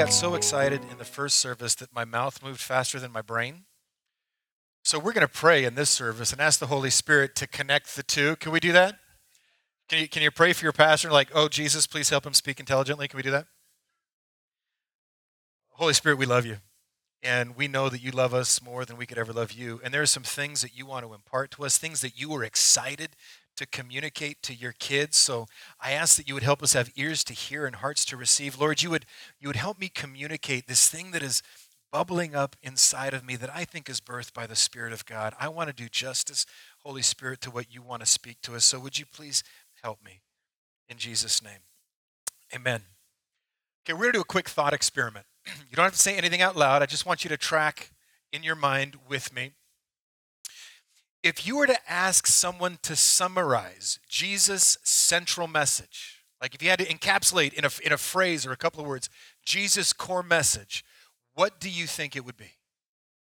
Got 0.00 0.14
so 0.14 0.34
excited 0.34 0.80
in 0.90 0.96
the 0.96 1.04
first 1.04 1.36
service 1.36 1.74
that 1.74 1.94
my 1.94 2.06
mouth 2.06 2.42
moved 2.42 2.62
faster 2.62 2.98
than 2.98 3.12
my 3.12 3.20
brain. 3.20 3.64
So 4.82 4.98
we're 4.98 5.12
going 5.12 5.26
to 5.26 5.28
pray 5.28 5.66
in 5.66 5.74
this 5.74 5.90
service 5.90 6.32
and 6.32 6.40
ask 6.40 6.58
the 6.58 6.68
Holy 6.68 6.88
Spirit 6.88 7.36
to 7.36 7.46
connect 7.46 7.94
the 7.94 8.02
two. 8.02 8.36
Can 8.36 8.50
we 8.50 8.60
do 8.60 8.72
that? 8.72 8.98
Can 9.90 10.00
you, 10.00 10.08
can 10.08 10.22
you 10.22 10.30
pray 10.30 10.54
for 10.54 10.64
your 10.64 10.72
pastor 10.72 11.10
like, 11.10 11.28
oh, 11.34 11.48
Jesus, 11.48 11.86
please 11.86 12.08
help 12.08 12.24
him 12.24 12.32
speak 12.32 12.58
intelligently? 12.58 13.08
Can 13.08 13.18
we 13.18 13.22
do 13.22 13.30
that? 13.30 13.44
Holy 15.72 15.92
Spirit, 15.92 16.16
we 16.16 16.24
love 16.24 16.46
you. 16.46 16.56
And 17.22 17.54
we 17.54 17.68
know 17.68 17.90
that 17.90 18.02
you 18.02 18.10
love 18.10 18.32
us 18.32 18.62
more 18.62 18.86
than 18.86 18.96
we 18.96 19.04
could 19.04 19.18
ever 19.18 19.34
love 19.34 19.52
you. 19.52 19.82
And 19.84 19.92
there 19.92 20.00
are 20.00 20.06
some 20.06 20.22
things 20.22 20.62
that 20.62 20.74
you 20.74 20.86
want 20.86 21.04
to 21.04 21.12
impart 21.12 21.50
to 21.50 21.64
us, 21.66 21.76
things 21.76 22.00
that 22.00 22.18
you 22.18 22.30
were 22.30 22.42
excited 22.42 23.10
to 23.60 23.66
communicate 23.66 24.42
to 24.42 24.54
your 24.54 24.72
kids. 24.72 25.18
So 25.18 25.46
I 25.78 25.92
ask 25.92 26.16
that 26.16 26.26
you 26.26 26.32
would 26.32 26.42
help 26.42 26.62
us 26.62 26.72
have 26.72 26.90
ears 26.96 27.22
to 27.24 27.34
hear 27.34 27.66
and 27.66 27.76
hearts 27.76 28.06
to 28.06 28.16
receive. 28.16 28.58
Lord, 28.58 28.82
you 28.82 28.88
would 28.88 29.04
you 29.38 29.48
would 29.48 29.56
help 29.56 29.78
me 29.78 29.90
communicate 29.90 30.66
this 30.66 30.88
thing 30.88 31.10
that 31.10 31.22
is 31.22 31.42
bubbling 31.92 32.34
up 32.34 32.56
inside 32.62 33.12
of 33.12 33.22
me 33.22 33.36
that 33.36 33.54
I 33.54 33.66
think 33.66 33.90
is 33.90 34.00
birthed 34.00 34.32
by 34.32 34.46
the 34.46 34.56
Spirit 34.56 34.94
of 34.94 35.04
God. 35.04 35.34
I 35.38 35.48
want 35.48 35.68
to 35.68 35.74
do 35.74 35.90
justice, 35.90 36.46
Holy 36.84 37.02
Spirit, 37.02 37.42
to 37.42 37.50
what 37.50 37.74
you 37.74 37.82
want 37.82 38.00
to 38.00 38.06
speak 38.06 38.38
to 38.44 38.54
us. 38.54 38.64
So 38.64 38.78
would 38.80 38.98
you 38.98 39.04
please 39.04 39.44
help 39.82 39.98
me? 40.02 40.22
In 40.88 40.96
Jesus' 40.96 41.42
name. 41.42 41.60
Amen. 42.54 42.82
Okay, 43.84 43.92
we're 43.92 44.04
going 44.04 44.12
to 44.12 44.18
do 44.18 44.22
a 44.22 44.24
quick 44.24 44.48
thought 44.48 44.72
experiment. 44.72 45.26
you 45.46 45.76
don't 45.76 45.84
have 45.84 45.92
to 45.92 45.98
say 45.98 46.16
anything 46.16 46.40
out 46.40 46.56
loud. 46.56 46.82
I 46.82 46.86
just 46.86 47.04
want 47.04 47.24
you 47.24 47.28
to 47.28 47.36
track 47.36 47.90
in 48.32 48.42
your 48.42 48.56
mind 48.56 48.96
with 49.06 49.34
me. 49.34 49.52
If 51.22 51.46
you 51.46 51.56
were 51.56 51.66
to 51.66 51.90
ask 51.90 52.26
someone 52.26 52.78
to 52.82 52.96
summarize 52.96 53.98
Jesus' 54.08 54.78
central 54.82 55.46
message, 55.46 56.24
like 56.40 56.54
if 56.54 56.62
you 56.62 56.70
had 56.70 56.78
to 56.78 56.86
encapsulate 56.86 57.52
in 57.52 57.64
a, 57.64 57.70
in 57.84 57.92
a 57.92 57.98
phrase 57.98 58.46
or 58.46 58.52
a 58.52 58.56
couple 58.56 58.80
of 58.80 58.86
words, 58.86 59.10
Jesus' 59.44 59.92
core 59.92 60.22
message, 60.22 60.84
what 61.34 61.60
do 61.60 61.68
you 61.68 61.86
think 61.86 62.16
it 62.16 62.24
would 62.24 62.38
be? 62.38 62.52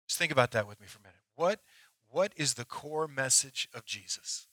Just 0.08 0.18
think 0.18 0.32
about 0.32 0.52
that 0.52 0.68
with 0.68 0.80
me 0.80 0.88
for 0.88 1.00
a 1.00 1.02
minute. 1.02 1.20
What, 1.36 1.60
what 2.10 2.32
is 2.38 2.54
the 2.54 2.66
core 2.66 3.08
message 3.08 3.68
of 3.74 3.86
Jesus? 3.86 4.48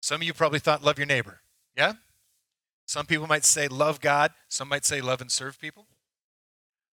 Some 0.00 0.22
of 0.22 0.26
you 0.26 0.32
probably 0.32 0.58
thought 0.58 0.82
love 0.82 0.98
your 0.98 1.06
neighbor. 1.06 1.40
Yeah? 1.76 1.94
Some 2.86 3.04
people 3.04 3.26
might 3.26 3.44
say 3.44 3.68
love 3.68 4.00
God. 4.00 4.32
Some 4.48 4.68
might 4.68 4.86
say 4.86 5.02
love 5.02 5.20
and 5.20 5.30
serve 5.30 5.60
people. 5.60 5.86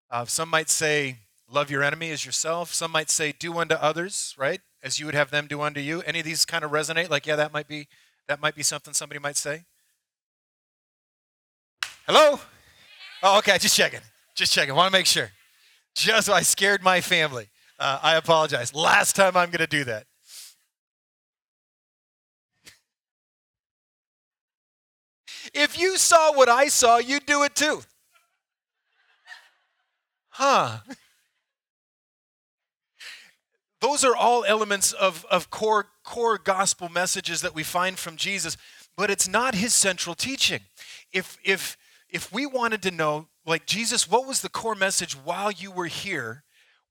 Uh, 0.10 0.26
some 0.26 0.50
might 0.50 0.70
say 0.70 1.18
love 1.54 1.70
your 1.70 1.84
enemy 1.84 2.12
as 2.12 2.26
yourself. 2.26 2.74
Some 2.74 2.92
might 2.92 3.10
say 3.10 3.32
do 3.32 3.58
unto 3.58 3.76
others, 3.76 4.36
right? 4.38 4.62
As 4.82 5.00
you 5.00 5.06
would 5.06 5.16
have 5.16 5.32
them 5.32 5.48
do 5.48 5.62
unto 5.62 5.80
you. 5.80 6.02
Any 6.02 6.20
of 6.20 6.26
these 6.26 6.46
kind 6.46 6.64
of 6.64 6.72
resonate? 6.72 7.10
Like, 7.10 7.26
yeah, 7.26 7.36
that 7.36 7.54
might 7.54 7.68
be 7.68 7.88
that 8.28 8.42
might 8.42 8.56
be 8.56 8.64
something 8.64 8.94
somebody 8.94 9.20
might 9.20 9.38
say. 9.38 9.64
Hello? 12.08 12.40
Oh, 13.22 13.38
okay, 13.38 13.58
just 13.58 13.76
checking. 13.76 14.02
Just 14.36 14.52
checking. 14.52 14.76
Want 14.76 14.92
to 14.92 14.98
make 14.98 15.06
sure. 15.06 15.32
Just 15.96 16.30
I 16.30 16.42
scared 16.42 16.82
my 16.84 17.02
family. 17.02 17.50
Uh, 17.80 18.00
I 18.02 18.16
apologize. 18.16 18.74
Last 18.74 19.16
time 19.16 19.38
I'm 19.38 19.50
going 19.50 19.60
to 19.60 19.68
do 19.68 19.84
that. 19.86 20.06
If 25.54 25.78
you 25.78 25.98
saw 25.98 26.34
what 26.34 26.50
I 26.50 26.68
saw, 26.68 26.98
you'd 26.98 27.26
do 27.26 27.44
it 27.44 27.56
too. 27.56 27.82
Huh. 30.30 30.80
Those 33.84 34.06
are 34.06 34.16
all 34.16 34.46
elements 34.46 34.94
of, 34.94 35.26
of 35.30 35.50
core, 35.50 35.88
core 36.06 36.38
gospel 36.38 36.88
messages 36.88 37.42
that 37.42 37.54
we 37.54 37.64
find 37.64 38.00
from 38.00 38.16
Jesus, 38.16 38.56
but 38.96 39.12
it's 39.12 39.28
not 39.28 39.56
his 39.56 39.74
central 39.74 40.16
teaching. 40.16 40.62
If, 41.12 41.38
if, 41.44 41.76
if 42.10 42.32
we 42.32 42.46
wanted 42.46 42.82
to 42.84 42.92
know, 42.92 43.28
like 43.46 43.66
Jesus, 43.66 44.10
what 44.10 44.26
was 44.26 44.40
the 44.40 44.48
core 44.48 44.74
message 44.74 45.16
while 45.16 45.52
you 45.52 45.70
were 45.70 45.88
here, 45.88 46.46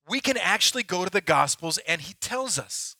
we 0.06 0.20
can 0.20 0.36
actually 0.36 0.82
go 0.82 1.02
to 1.02 1.10
the 1.10 1.22
Gospels 1.22 1.78
and 1.88 2.02
he 2.02 2.12
tells 2.20 2.58
us. 2.58 2.94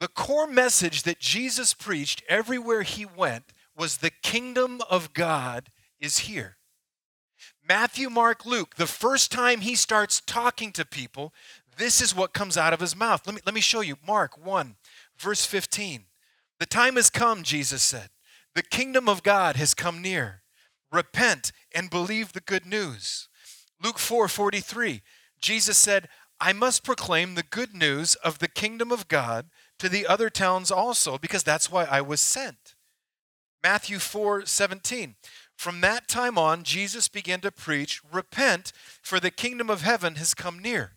The 0.00 0.08
core 0.08 0.46
message 0.46 1.02
that 1.02 1.20
Jesus 1.20 1.74
preached 1.74 2.22
everywhere 2.30 2.80
he 2.80 3.04
went 3.04 3.52
was 3.76 3.98
the 3.98 4.12
kingdom 4.22 4.80
of 4.88 5.12
God 5.12 5.68
is 6.00 6.20
here. 6.20 6.56
Matthew, 7.68 8.10
Mark, 8.10 8.44
Luke, 8.44 8.74
the 8.76 8.86
first 8.86 9.30
time 9.30 9.60
he 9.60 9.74
starts 9.76 10.20
talking 10.20 10.72
to 10.72 10.84
people, 10.84 11.32
this 11.76 12.00
is 12.00 12.14
what 12.14 12.32
comes 12.32 12.56
out 12.56 12.72
of 12.72 12.80
his 12.80 12.96
mouth. 12.96 13.26
Let 13.26 13.34
me, 13.34 13.40
let 13.46 13.54
me 13.54 13.60
show 13.60 13.80
you. 13.80 13.96
Mark 14.06 14.44
1, 14.44 14.76
verse 15.18 15.44
15. 15.44 16.04
The 16.58 16.66
time 16.66 16.96
has 16.96 17.10
come, 17.10 17.42
Jesus 17.42 17.82
said. 17.82 18.10
The 18.54 18.62
kingdom 18.62 19.08
of 19.08 19.22
God 19.22 19.56
has 19.56 19.74
come 19.74 20.02
near. 20.02 20.42
Repent 20.90 21.52
and 21.74 21.90
believe 21.90 22.32
the 22.32 22.40
good 22.40 22.66
news. 22.66 23.28
Luke 23.82 23.98
4 23.98 24.28
43. 24.28 25.02
Jesus 25.40 25.78
said, 25.78 26.08
I 26.38 26.52
must 26.52 26.84
proclaim 26.84 27.34
the 27.34 27.42
good 27.42 27.74
news 27.74 28.14
of 28.16 28.38
the 28.38 28.48
kingdom 28.48 28.92
of 28.92 29.08
God 29.08 29.46
to 29.78 29.88
the 29.88 30.06
other 30.06 30.28
towns 30.28 30.70
also, 30.70 31.18
because 31.18 31.42
that's 31.42 31.70
why 31.70 31.84
I 31.84 32.00
was 32.00 32.20
sent. 32.20 32.74
Matthew 33.62 33.98
4 33.98 34.46
17. 34.46 35.16
From 35.56 35.80
that 35.80 36.08
time 36.08 36.36
on, 36.36 36.64
Jesus 36.64 37.08
began 37.08 37.40
to 37.40 37.52
preach, 37.52 38.00
Repent, 38.12 38.72
for 39.02 39.20
the 39.20 39.30
kingdom 39.30 39.70
of 39.70 39.82
heaven 39.82 40.16
has 40.16 40.34
come 40.34 40.58
near. 40.58 40.96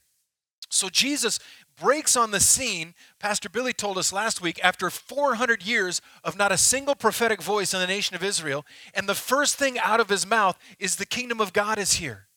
So 0.70 0.90
Jesus 0.90 1.40
breaks 1.80 2.16
on 2.16 2.32
the 2.32 2.40
scene, 2.40 2.94
Pastor 3.20 3.50
Billy 3.50 3.74
told 3.74 3.98
us 3.98 4.14
last 4.14 4.42
week, 4.42 4.60
after 4.64 4.90
400 4.90 5.64
years 5.64 6.02
of 6.24 6.38
not 6.38 6.52
a 6.52 6.58
single 6.58 6.96
prophetic 6.96 7.42
voice 7.42 7.74
in 7.74 7.80
the 7.80 7.88
nation 7.88 8.16
of 8.16 8.24
Israel. 8.24 8.66
And 8.94 9.08
the 9.08 9.16
first 9.16 9.56
thing 9.56 9.78
out 9.80 10.00
of 10.00 10.10
his 10.10 10.26
mouth 10.26 10.58
is, 10.80 10.96
The 10.96 11.06
kingdom 11.06 11.42
of 11.42 11.54
God 11.54 11.78
is 11.78 11.94
here. 11.94 12.28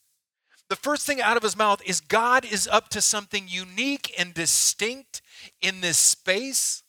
The 0.68 0.76
first 0.76 1.06
thing 1.06 1.20
out 1.20 1.36
of 1.36 1.42
his 1.42 1.56
mouth 1.56 1.80
is, 1.86 2.00
God 2.00 2.44
is 2.44 2.68
up 2.68 2.88
to 2.90 3.00
something 3.00 3.44
unique 3.48 4.12
and 4.18 4.34
distinct 4.34 5.22
in 5.62 5.80
this 5.80 5.98
space 5.98 6.82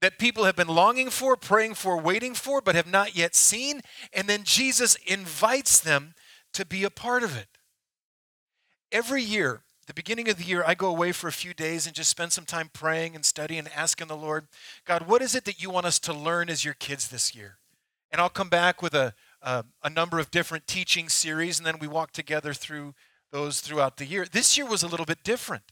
that 0.00 0.18
people 0.18 0.44
have 0.44 0.56
been 0.56 0.68
longing 0.68 1.10
for, 1.10 1.36
praying 1.36 1.74
for, 1.74 2.00
waiting 2.00 2.34
for, 2.34 2.60
but 2.60 2.74
have 2.74 2.90
not 2.90 3.14
yet 3.14 3.34
seen. 3.34 3.82
And 4.12 4.26
then 4.26 4.44
Jesus 4.44 4.96
invites 5.06 5.78
them 5.78 6.14
to 6.54 6.64
be 6.64 6.84
a 6.84 6.90
part 6.90 7.22
of 7.22 7.36
it. 7.36 7.46
Every 8.90 9.22
year, 9.22 9.62
the 9.90 9.94
beginning 9.94 10.28
of 10.28 10.36
the 10.36 10.44
year, 10.44 10.62
I 10.64 10.74
go 10.74 10.88
away 10.88 11.10
for 11.10 11.26
a 11.26 11.32
few 11.32 11.52
days 11.52 11.84
and 11.84 11.96
just 11.96 12.10
spend 12.10 12.30
some 12.30 12.44
time 12.44 12.70
praying 12.72 13.16
and 13.16 13.24
studying 13.24 13.58
and 13.58 13.70
asking 13.74 14.06
the 14.06 14.16
Lord, 14.16 14.46
God, 14.86 15.08
what 15.08 15.20
is 15.20 15.34
it 15.34 15.44
that 15.46 15.60
you 15.60 15.68
want 15.68 15.84
us 15.84 15.98
to 16.00 16.12
learn 16.12 16.48
as 16.48 16.64
your 16.64 16.74
kids 16.74 17.08
this 17.08 17.34
year? 17.34 17.58
And 18.12 18.20
I'll 18.20 18.28
come 18.28 18.48
back 18.48 18.82
with 18.82 18.94
a, 18.94 19.14
a, 19.42 19.64
a 19.82 19.90
number 19.90 20.20
of 20.20 20.30
different 20.30 20.68
teaching 20.68 21.08
series, 21.08 21.58
and 21.58 21.66
then 21.66 21.80
we 21.80 21.88
walk 21.88 22.12
together 22.12 22.54
through 22.54 22.94
those 23.32 23.60
throughout 23.60 23.96
the 23.96 24.06
year. 24.06 24.24
This 24.30 24.56
year 24.56 24.64
was 24.64 24.84
a 24.84 24.86
little 24.86 25.06
bit 25.06 25.24
different. 25.24 25.64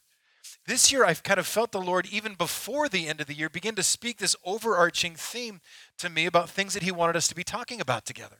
This 0.66 0.90
year, 0.90 1.04
I've 1.04 1.22
kind 1.22 1.38
of 1.38 1.46
felt 1.46 1.70
the 1.70 1.80
Lord, 1.80 2.08
even 2.10 2.34
before 2.34 2.88
the 2.88 3.06
end 3.06 3.20
of 3.20 3.28
the 3.28 3.34
year, 3.34 3.48
begin 3.48 3.76
to 3.76 3.84
speak 3.84 4.18
this 4.18 4.34
overarching 4.44 5.14
theme 5.14 5.60
to 5.98 6.10
me 6.10 6.26
about 6.26 6.50
things 6.50 6.74
that 6.74 6.82
He 6.82 6.90
wanted 6.90 7.14
us 7.14 7.28
to 7.28 7.36
be 7.36 7.44
talking 7.44 7.80
about 7.80 8.04
together, 8.04 8.38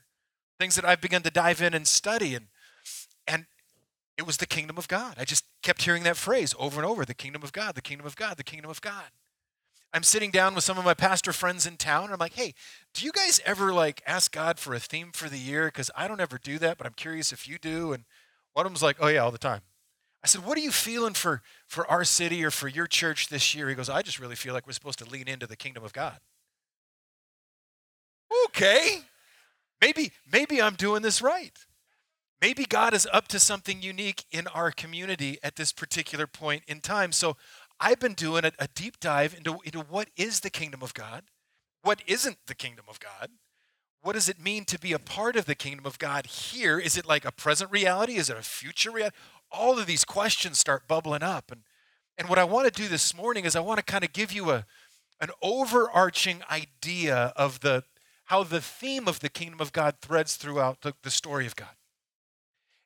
things 0.59 0.75
that 0.75 0.85
I've 0.85 1.01
begun 1.01 1.23
to 1.23 1.31
dive 1.31 1.63
in 1.63 1.73
and 1.73 1.87
study. 1.87 2.35
And, 2.35 2.47
and 3.29 3.47
it 4.19 4.27
was 4.27 4.37
the 4.39 4.47
kingdom 4.47 4.77
of 4.77 4.89
God. 4.89 5.15
I 5.17 5.25
just 5.25 5.45
kept 5.63 5.83
hearing 5.83 6.03
that 6.03 6.17
phrase 6.17 6.55
over 6.59 6.81
and 6.81 6.87
over 6.87 7.05
the 7.05 7.15
kingdom 7.15 7.43
of 7.45 7.53
God, 7.53 7.77
the 7.77 7.81
kingdom 7.81 8.07
of 8.07 8.17
God, 8.17 8.37
the 8.37 8.45
kingdom 8.45 8.71
of 8.71 8.81
God. 8.81 9.05
I'm 9.95 10.03
sitting 10.03 10.31
down 10.31 10.55
with 10.55 10.65
some 10.65 10.77
of 10.77 10.85
my 10.85 10.93
pastor 10.93 11.33
friends 11.33 11.67
in 11.67 11.77
town, 11.77 12.05
and 12.05 12.13
I'm 12.13 12.19
like, 12.19 12.35
hey, 12.35 12.53
do 12.93 13.07
you 13.07 13.13
guys 13.13 13.41
ever 13.47 13.73
like 13.73 14.03
ask 14.07 14.33
God 14.33 14.59
for 14.59 14.75
a 14.75 14.81
theme 14.81 15.13
for 15.15 15.31
the 15.31 15.39
year? 15.39 15.67
Because 15.67 15.91
I 15.97 16.09
don't 16.09 16.21
ever 16.21 16.37
do 16.37 16.59
that, 16.59 16.77
but 16.77 16.87
I'm 16.87 16.93
curious 16.93 17.33
if 17.33 17.49
you 17.49 17.59
do. 17.59 17.93
And 17.93 18.05
one 18.53 18.67
of 18.67 18.73
them's 18.73 18.83
like, 18.83 18.97
oh, 19.01 19.07
yeah, 19.07 19.21
all 19.21 19.31
the 19.31 19.39
time. 19.39 19.63
I 20.23 20.27
said, 20.27 20.45
What 20.45 20.59
are 20.59 20.63
you 20.63 20.73
feeling 20.73 21.15
for, 21.15 21.43
for 21.67 21.89
our 21.91 22.05
city 22.05 22.45
or 22.45 22.51
for 22.51 22.69
your 22.69 22.87
church 22.87 23.29
this 23.29 23.55
year? 23.55 23.69
He 23.69 23.75
goes, 23.75 23.89
I 23.89 24.03
just 24.03 24.19
really 24.19 24.35
feel 24.35 24.53
like 24.53 24.67
we're 24.67 24.73
supposed 24.73 24.99
to 24.99 25.09
lean 25.09 25.29
into 25.29 25.47
the 25.47 25.57
kingdom 25.57 25.85
of 25.85 25.93
God. 25.93 26.19
Okay. 28.47 29.03
Maybe, 29.81 30.11
maybe 30.31 30.61
I'm 30.61 30.75
doing 30.75 31.03
this 31.03 31.23
right. 31.23 31.57
Maybe 32.41 32.65
God 32.65 32.95
is 32.95 33.09
up 33.13 33.29
to 33.29 33.41
something 33.41 33.83
unique 33.83 34.25
in 34.31 34.47
our 34.49 34.71
community 34.71 35.39
at 35.43 35.57
this 35.57 35.73
particular 35.73 36.27
point 36.27 36.63
in 36.69 36.81
time. 36.81 37.13
So 37.13 37.37
I've 37.81 37.99
been 37.99 38.15
doing 38.15 38.45
a, 38.45 38.53
a 38.59 38.69
deep 38.69 39.01
dive 39.01 39.35
into, 39.35 39.59
into 39.65 39.81
what 39.81 40.09
is 40.17 40.41
the 40.41 40.51
kingdom 40.51 40.83
of 40.83 40.95
God, 40.95 41.25
what 41.83 42.03
isn't 42.07 42.39
the 42.47 42.55
kingdom 42.55 42.85
of 42.89 43.01
God, 43.01 43.31
what 44.01 44.13
does 44.13 44.29
it 44.29 44.41
mean 44.41 44.65
to 44.67 44.79
be 44.79 44.93
a 44.93 44.99
part 45.01 45.35
of 45.35 45.47
the 45.47 45.57
kingdom 45.57 45.85
of 45.85 45.99
God 45.99 46.27
here? 46.27 46.79
Is 46.79 46.97
it 46.97 47.07
like 47.07 47.25
a 47.25 47.33
present 47.33 47.73
reality? 47.73 48.15
Is 48.15 48.31
it 48.31 48.37
a 48.37 48.43
future 48.43 48.93
reality? 48.93 49.17
all 49.51 49.79
of 49.79 49.87
these 49.87 50.05
questions 50.05 50.59
start 50.59 50.89
bubbling 50.89 51.23
up. 51.23 51.51
And, 51.51 51.63
and 52.17 52.29
what 52.29 52.39
I 52.39 52.45
want 52.45 52.73
to 52.73 52.83
do 52.83 52.89
this 52.89 53.15
morning 53.15 53.45
is 53.45 53.57
I 53.57 53.61
want 53.61 53.79
to 53.79 53.85
kind 53.85 54.05
of 54.05 54.13
give 54.13 54.33
you 54.33 54.51
a, 54.51 54.67
an 55.21 55.31
overarching 55.43 56.43
idea 56.51 57.33
of 57.37 57.61
the, 57.61 57.85
how 58.27 58.45
the 58.45 58.61
theme 58.61 59.09
of 59.09 59.21
the 59.21 59.29
kingdom 59.29 59.61
of 59.61 59.73
God 59.73 59.97
threads 60.01 60.37
throughout 60.37 60.83
the, 60.83 60.95
the 61.03 61.11
story 61.11 61.47
of 61.47 61.57
God. 61.57 61.69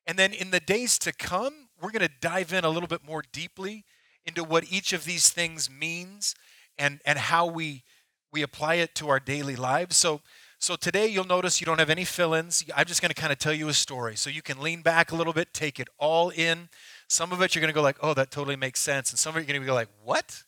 And 0.07 0.19
then 0.19 0.33
in 0.33 0.51
the 0.51 0.61
days 0.61 0.99
to 1.01 1.13
come, 1.13 1.69
we're 1.81 1.91
going 1.91 2.07
to 2.07 2.15
dive 2.21 2.53
in 2.53 2.65
a 2.65 2.71
little 2.71 2.89
bit 2.89 3.05
more 3.05 3.23
deeply 3.33 3.85
into 4.25 4.45
what 4.45 4.71
each 4.71 4.93
of 4.93 5.05
these 5.05 5.31
things 5.31 5.71
means 5.71 6.35
and, 6.79 7.01
and 7.05 7.19
how 7.19 7.47
we, 7.47 7.85
we 8.33 8.43
apply 8.43 8.75
it 8.77 8.95
to 8.97 9.09
our 9.09 9.21
daily 9.21 9.57
lives. 9.57 9.97
So, 9.97 10.21
So 10.59 10.77
today 10.77 11.09
you'll 11.09 11.27
notice 11.27 11.61
you 11.61 11.67
don't 11.67 11.81
have 11.81 11.91
any 11.91 12.05
fill 12.05 12.35
ins. 12.35 12.65
I'm 12.77 12.87
just 12.87 13.03
going 13.03 13.13
to 13.15 13.21
kind 13.21 13.33
of 13.33 13.39
tell 13.39 13.53
you 13.53 13.69
a 13.69 13.75
story. 13.75 14.15
So 14.15 14.31
you 14.31 14.43
can 14.43 14.61
lean 14.61 14.83
back 14.83 15.11
a 15.11 15.17
little 15.17 15.33
bit, 15.33 15.53
take 15.53 15.81
it 15.81 15.89
all 15.99 16.31
in. 16.31 16.69
Some 17.09 17.33
of 17.33 17.43
it 17.43 17.55
you're 17.55 17.61
going 17.61 17.75
to 17.75 17.75
go 17.75 17.83
like, 17.83 17.99
oh, 18.01 18.15
that 18.15 18.31
totally 18.31 18.57
makes 18.57 18.81
sense. 18.81 19.11
And 19.11 19.19
some 19.19 19.31
of 19.35 19.39
it 19.39 19.41
you're 19.41 19.59
going 19.59 19.61
to 19.61 19.67
go 19.67 19.75
like, 19.75 19.89
what? 20.05 20.45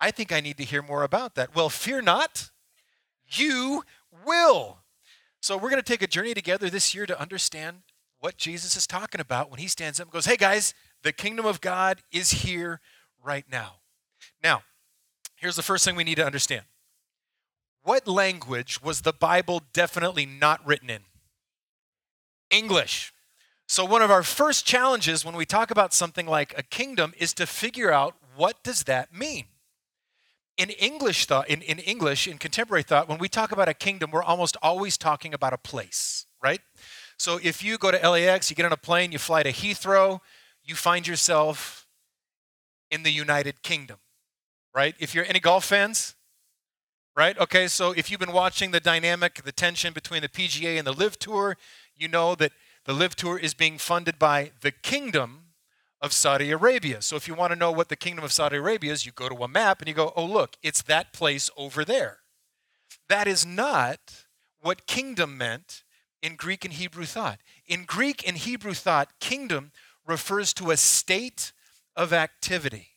I 0.00 0.10
think 0.10 0.32
I 0.32 0.40
need 0.40 0.56
to 0.56 0.64
hear 0.64 0.82
more 0.82 1.02
about 1.02 1.34
that. 1.34 1.54
Well, 1.54 1.68
fear 1.68 2.00
not, 2.00 2.50
you 3.28 3.84
will. 4.26 4.78
So 5.40 5.56
we're 5.56 5.70
going 5.70 5.82
to 5.82 5.92
take 5.92 6.02
a 6.02 6.06
journey 6.06 6.32
together 6.34 6.70
this 6.70 6.94
year 6.94 7.04
to 7.06 7.20
understand 7.20 7.82
what 8.22 8.36
Jesus 8.36 8.76
is 8.76 8.86
talking 8.86 9.20
about 9.20 9.50
when 9.50 9.58
he 9.58 9.66
stands 9.66 9.98
up 9.98 10.06
and 10.06 10.12
goes, 10.12 10.26
hey 10.26 10.36
guys, 10.36 10.74
the 11.02 11.12
kingdom 11.12 11.44
of 11.44 11.60
God 11.60 12.02
is 12.12 12.30
here 12.30 12.80
right 13.20 13.44
now. 13.50 13.80
Now, 14.40 14.62
here's 15.34 15.56
the 15.56 15.62
first 15.62 15.84
thing 15.84 15.96
we 15.96 16.04
need 16.04 16.14
to 16.14 16.24
understand 16.24 16.62
what 17.82 18.06
language 18.06 18.80
was 18.80 19.00
the 19.00 19.12
Bible 19.12 19.60
definitely 19.72 20.24
not 20.24 20.64
written 20.64 20.88
in? 20.88 21.02
English. 22.48 23.12
So 23.66 23.84
one 23.84 24.02
of 24.02 24.10
our 24.12 24.22
first 24.22 24.64
challenges 24.64 25.24
when 25.24 25.34
we 25.34 25.44
talk 25.44 25.72
about 25.72 25.92
something 25.92 26.26
like 26.26 26.54
a 26.56 26.62
kingdom 26.62 27.14
is 27.18 27.34
to 27.34 27.44
figure 27.44 27.90
out 27.90 28.14
what 28.36 28.62
does 28.62 28.84
that 28.84 29.12
mean? 29.12 29.46
In 30.56 30.70
English 30.70 31.26
thought, 31.26 31.48
in, 31.48 31.60
in 31.62 31.80
English, 31.80 32.28
in 32.28 32.38
contemporary 32.38 32.84
thought, 32.84 33.08
when 33.08 33.18
we 33.18 33.28
talk 33.28 33.50
about 33.50 33.68
a 33.68 33.74
kingdom, 33.74 34.12
we're 34.12 34.22
almost 34.22 34.56
always 34.62 34.96
talking 34.96 35.34
about 35.34 35.52
a 35.52 35.58
place, 35.58 36.26
right? 36.40 36.60
So 37.22 37.38
if 37.40 37.62
you 37.62 37.78
go 37.78 37.92
to 37.92 38.10
LAX, 38.10 38.50
you 38.50 38.56
get 38.56 38.66
on 38.66 38.72
a 38.72 38.76
plane, 38.76 39.12
you 39.12 39.18
fly 39.18 39.44
to 39.44 39.52
Heathrow, 39.52 40.18
you 40.64 40.74
find 40.74 41.06
yourself 41.06 41.86
in 42.90 43.04
the 43.04 43.12
United 43.12 43.62
Kingdom, 43.62 43.98
right? 44.74 44.96
If 44.98 45.14
you're 45.14 45.24
any 45.26 45.38
golf 45.38 45.64
fans, 45.64 46.16
right? 47.16 47.38
Okay, 47.38 47.68
so 47.68 47.92
if 47.92 48.10
you've 48.10 48.18
been 48.18 48.32
watching 48.32 48.72
the 48.72 48.80
dynamic, 48.80 49.44
the 49.44 49.52
tension 49.52 49.92
between 49.92 50.22
the 50.22 50.28
PGA 50.28 50.78
and 50.78 50.84
the 50.84 50.92
LIV 50.92 51.20
Tour, 51.20 51.56
you 51.94 52.08
know 52.08 52.34
that 52.34 52.50
the 52.86 52.92
LIV 52.92 53.14
Tour 53.14 53.38
is 53.38 53.54
being 53.54 53.78
funded 53.78 54.18
by 54.18 54.50
the 54.60 54.72
Kingdom 54.72 55.52
of 56.00 56.12
Saudi 56.12 56.50
Arabia. 56.50 57.00
So 57.02 57.14
if 57.14 57.28
you 57.28 57.34
want 57.34 57.52
to 57.52 57.56
know 57.56 57.70
what 57.70 57.88
the 57.88 57.94
Kingdom 57.94 58.24
of 58.24 58.32
Saudi 58.32 58.56
Arabia 58.56 58.90
is, 58.90 59.06
you 59.06 59.12
go 59.12 59.28
to 59.28 59.44
a 59.44 59.46
map 59.46 59.80
and 59.80 59.86
you 59.86 59.94
go, 59.94 60.12
oh, 60.16 60.24
look, 60.24 60.56
it's 60.60 60.82
that 60.82 61.12
place 61.12 61.50
over 61.56 61.84
there. 61.84 62.18
That 63.08 63.28
is 63.28 63.46
not 63.46 64.24
what 64.60 64.88
kingdom 64.88 65.38
meant 65.38 65.84
in 66.22 66.36
Greek 66.36 66.64
and 66.64 66.74
Hebrew 66.74 67.04
thought. 67.04 67.40
In 67.66 67.84
Greek 67.84 68.26
and 68.26 68.36
Hebrew 68.36 68.74
thought, 68.74 69.18
kingdom 69.20 69.72
refers 70.06 70.52
to 70.54 70.70
a 70.70 70.76
state 70.76 71.52
of 71.96 72.12
activity. 72.12 72.88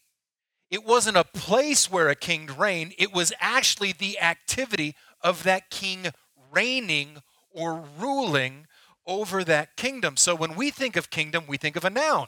It 0.69 0.85
wasn't 0.85 1.17
a 1.17 1.23
place 1.23 1.91
where 1.91 2.09
a 2.09 2.15
king 2.15 2.49
reigned, 2.57 2.93
it 2.97 3.13
was 3.13 3.33
actually 3.39 3.91
the 3.91 4.19
activity 4.19 4.95
of 5.21 5.43
that 5.43 5.69
king 5.69 6.07
reigning 6.51 7.21
or 7.51 7.83
ruling 7.99 8.67
over 9.07 9.43
that 9.43 9.75
kingdom. 9.77 10.17
So 10.17 10.35
when 10.35 10.55
we 10.55 10.71
think 10.71 10.95
of 10.95 11.09
kingdom, 11.09 11.45
we 11.47 11.57
think 11.57 11.75
of 11.75 11.85
a 11.85 11.89
noun. 11.89 12.27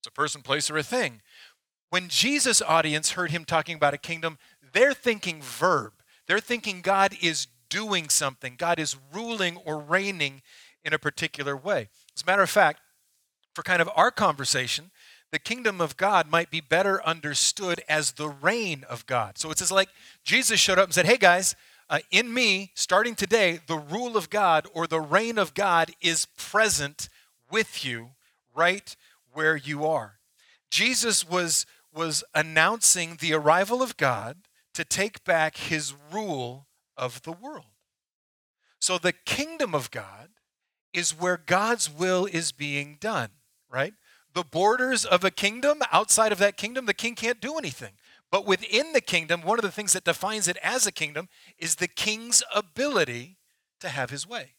It's 0.00 0.08
a 0.08 0.12
person, 0.12 0.42
place, 0.42 0.70
or 0.70 0.78
a 0.78 0.82
thing. 0.82 1.20
When 1.90 2.08
Jesus' 2.08 2.62
audience 2.62 3.12
heard 3.12 3.30
him 3.30 3.44
talking 3.44 3.76
about 3.76 3.94
a 3.94 3.98
kingdom, 3.98 4.38
they're 4.72 4.94
thinking 4.94 5.40
verb. 5.42 5.92
They're 6.26 6.40
thinking 6.40 6.82
God 6.82 7.14
is 7.22 7.46
doing 7.68 8.08
something, 8.08 8.54
God 8.56 8.78
is 8.78 8.96
ruling 9.12 9.56
or 9.58 9.78
reigning 9.78 10.42
in 10.84 10.92
a 10.92 10.98
particular 10.98 11.56
way. 11.56 11.88
As 12.14 12.22
a 12.22 12.26
matter 12.26 12.42
of 12.42 12.50
fact, 12.50 12.80
for 13.54 13.62
kind 13.62 13.82
of 13.82 13.90
our 13.94 14.10
conversation, 14.10 14.90
the 15.30 15.38
kingdom 15.38 15.80
of 15.80 15.96
God 15.96 16.30
might 16.30 16.50
be 16.50 16.60
better 16.60 17.04
understood 17.04 17.82
as 17.88 18.12
the 18.12 18.28
reign 18.28 18.84
of 18.88 19.04
God. 19.06 19.36
So 19.36 19.50
it's 19.50 19.60
as 19.60 19.72
like 19.72 19.90
Jesus 20.24 20.58
showed 20.58 20.78
up 20.78 20.84
and 20.84 20.94
said, 20.94 21.06
Hey 21.06 21.18
guys, 21.18 21.54
uh, 21.90 22.00
in 22.10 22.32
me, 22.32 22.70
starting 22.74 23.14
today, 23.14 23.60
the 23.66 23.78
rule 23.78 24.16
of 24.16 24.30
God 24.30 24.66
or 24.74 24.86
the 24.86 25.00
reign 25.00 25.38
of 25.38 25.54
God 25.54 25.90
is 26.00 26.26
present 26.36 27.08
with 27.50 27.84
you 27.84 28.10
right 28.54 28.94
where 29.32 29.56
you 29.56 29.86
are. 29.86 30.18
Jesus 30.70 31.28
was, 31.28 31.66
was 31.94 32.24
announcing 32.34 33.16
the 33.20 33.32
arrival 33.32 33.82
of 33.82 33.96
God 33.96 34.36
to 34.74 34.84
take 34.84 35.24
back 35.24 35.56
his 35.56 35.94
rule 36.12 36.67
of 36.98 37.22
the 37.22 37.32
world. 37.32 37.72
So 38.80 38.98
the 38.98 39.12
kingdom 39.12 39.74
of 39.74 39.90
God 39.90 40.28
is 40.92 41.18
where 41.18 41.36
God's 41.38 41.88
will 41.90 42.26
is 42.26 42.52
being 42.52 42.98
done, 43.00 43.30
right? 43.70 43.94
the 44.38 44.44
borders 44.44 45.04
of 45.04 45.24
a 45.24 45.32
kingdom, 45.32 45.80
outside 45.90 46.30
of 46.30 46.38
that 46.38 46.56
kingdom, 46.56 46.86
the 46.86 46.94
king 46.94 47.16
can't 47.16 47.40
do 47.40 47.58
anything. 47.58 47.94
But 48.30 48.46
within 48.46 48.92
the 48.92 49.00
kingdom, 49.00 49.42
one 49.42 49.58
of 49.58 49.64
the 49.64 49.72
things 49.72 49.94
that 49.94 50.04
defines 50.04 50.46
it 50.46 50.56
as 50.62 50.86
a 50.86 50.92
kingdom 50.92 51.28
is 51.58 51.76
the 51.76 51.88
king's 51.88 52.42
ability 52.54 53.36
to 53.80 53.88
have 53.88 54.10
his 54.10 54.28
way. 54.28 54.54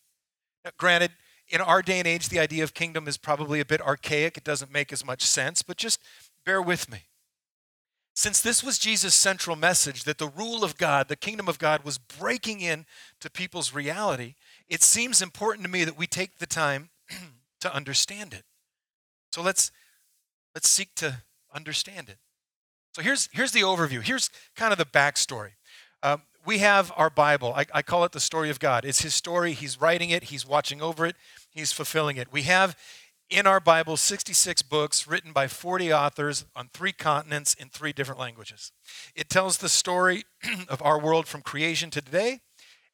Now, 0.66 0.72
granted, 0.78 1.12
in 1.48 1.62
our 1.62 1.82
day 1.82 2.00
and 2.00 2.08
age, 2.08 2.28
the 2.30 2.40
idea 2.40 2.64
of 2.64 2.74
kingdom 2.74 3.08
is 3.08 3.18
probably 3.18 3.60
a 3.60 3.66
bit 3.66 3.82
archaic. 3.82 4.38
It 4.38 4.44
doesn't 4.44 4.72
make 4.72 4.92
as 4.92 5.06
much 5.06 5.22
sense, 5.22 5.62
but 5.62 5.78
just 5.78 6.02
bear 6.46 6.62
with 6.62 6.92
me. 6.92 7.04
Since 8.20 8.42
this 8.42 8.62
was 8.62 8.78
Jesus' 8.78 9.16
central 9.16 9.56
message 9.56 10.04
that 10.04 10.18
the 10.18 10.28
rule 10.28 10.66
of 10.66 10.78
God, 10.78 11.08
the 11.08 11.16
kingdom 11.16 11.48
of 11.48 11.58
God, 11.58 11.86
was 11.86 11.98
breaking 11.98 12.60
in 12.60 12.86
to 13.22 13.30
people's 13.30 13.74
reality, 13.74 14.36
it 14.68 14.84
seems 14.84 15.22
important 15.22 15.64
to 15.64 15.72
me 15.72 15.86
that 15.86 15.98
we 15.98 16.06
take 16.06 16.38
the 16.38 16.46
time 16.46 16.90
to 17.62 17.74
understand 17.74 18.34
it. 18.34 18.44
So 19.32 19.42
let's 19.42 19.72
let's 20.54 20.68
seek 20.68 20.96
to 20.96 21.22
understand 21.56 22.10
it. 22.10 22.18
So 22.94 23.02
here's 23.02 23.30
here's 23.32 23.54
the 23.54 23.62
overview. 23.62 24.02
Here's 24.02 24.30
kind 24.54 24.74
of 24.74 24.78
the 24.78 24.84
backstory. 24.84 25.52
Um, 26.04 26.24
we 26.46 26.58
have 26.58 26.92
our 26.98 27.10
Bible. 27.10 27.54
I, 27.56 27.68
I 27.74 27.82
call 27.82 28.04
it 28.04 28.12
the 28.12 28.20
story 28.20 28.50
of 28.50 28.60
God. 28.60 28.84
It's 28.84 29.02
His 29.02 29.16
story. 29.16 29.54
He's 29.54 29.80
writing 29.80 30.10
it. 30.10 30.26
He's 30.26 30.46
watching 30.46 30.82
over 30.82 31.06
it. 31.06 31.16
He's 31.50 31.72
fulfilling 31.72 32.18
it. 32.18 32.34
We 32.34 32.42
have 32.42 32.78
in 33.30 33.46
our 33.46 33.60
Bible 33.60 33.96
66 33.96 34.62
books 34.64 35.08
written 35.08 35.32
by 35.32 35.48
40 35.48 35.94
authors 35.94 36.46
on 36.56 36.70
three 36.74 36.92
continents 36.92 37.54
in 37.54 37.70
three 37.70 37.94
different 37.94 38.20
languages. 38.20 38.72
It 39.16 39.30
tells 39.30 39.58
the 39.58 39.70
story 39.70 40.24
of 40.68 40.82
our 40.82 41.00
world 41.00 41.28
from 41.28 41.42
creation 41.42 41.90
to 41.92 42.02
today 42.02 42.40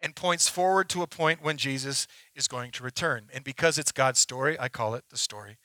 and 0.01 0.15
points 0.15 0.49
forward 0.49 0.89
to 0.89 1.01
a 1.01 1.07
point 1.07 1.41
when 1.41 1.57
Jesus 1.57 2.07
is 2.35 2.47
going 2.47 2.71
to 2.71 2.83
return. 2.83 3.27
And 3.33 3.43
because 3.43 3.77
it's 3.77 3.91
God's 3.91 4.19
story, 4.19 4.59
I 4.59 4.67
call 4.67 4.93
it 4.93 5.05
the 5.09 5.17
story 5.17 5.57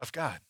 of 0.00 0.12
God. 0.12 0.40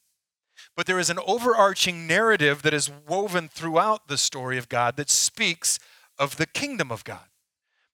But 0.76 0.86
there 0.86 0.98
is 0.98 1.10
an 1.10 1.18
overarching 1.26 2.06
narrative 2.06 2.62
that 2.62 2.72
is 2.72 2.90
woven 3.06 3.48
throughout 3.48 4.08
the 4.08 4.16
story 4.16 4.58
of 4.58 4.68
God 4.68 4.96
that 4.96 5.10
speaks 5.10 5.78
of 6.18 6.36
the 6.36 6.46
kingdom 6.46 6.90
of 6.90 7.04
God. 7.04 7.26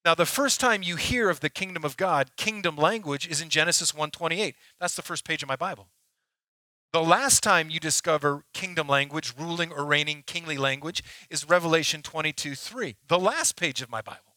Now, 0.04 0.14
the 0.14 0.26
first 0.26 0.58
time 0.58 0.82
you 0.82 0.96
hear 0.96 1.30
of 1.30 1.40
the 1.40 1.50
kingdom 1.50 1.84
of 1.84 1.96
God, 1.96 2.36
kingdom 2.36 2.76
language, 2.76 3.28
is 3.28 3.40
in 3.40 3.50
Genesis 3.50 3.92
1:28. 3.92 4.56
That's 4.80 4.96
the 4.96 5.02
first 5.02 5.24
page 5.24 5.42
of 5.42 5.48
my 5.48 5.56
Bible. 5.56 5.90
The 6.92 7.02
last 7.02 7.42
time 7.42 7.70
you 7.70 7.80
discover 7.80 8.44
kingdom 8.52 8.88
language, 8.88 9.32
ruling 9.38 9.72
or 9.72 9.84
reigning 9.84 10.24
kingly 10.24 10.58
language, 10.58 11.02
is 11.30 11.44
Revelation 11.44 12.02
22:3, 12.02 12.96
the 13.06 13.18
last 13.18 13.56
page 13.56 13.80
of 13.80 13.88
my 13.88 14.02
Bible. 14.02 14.36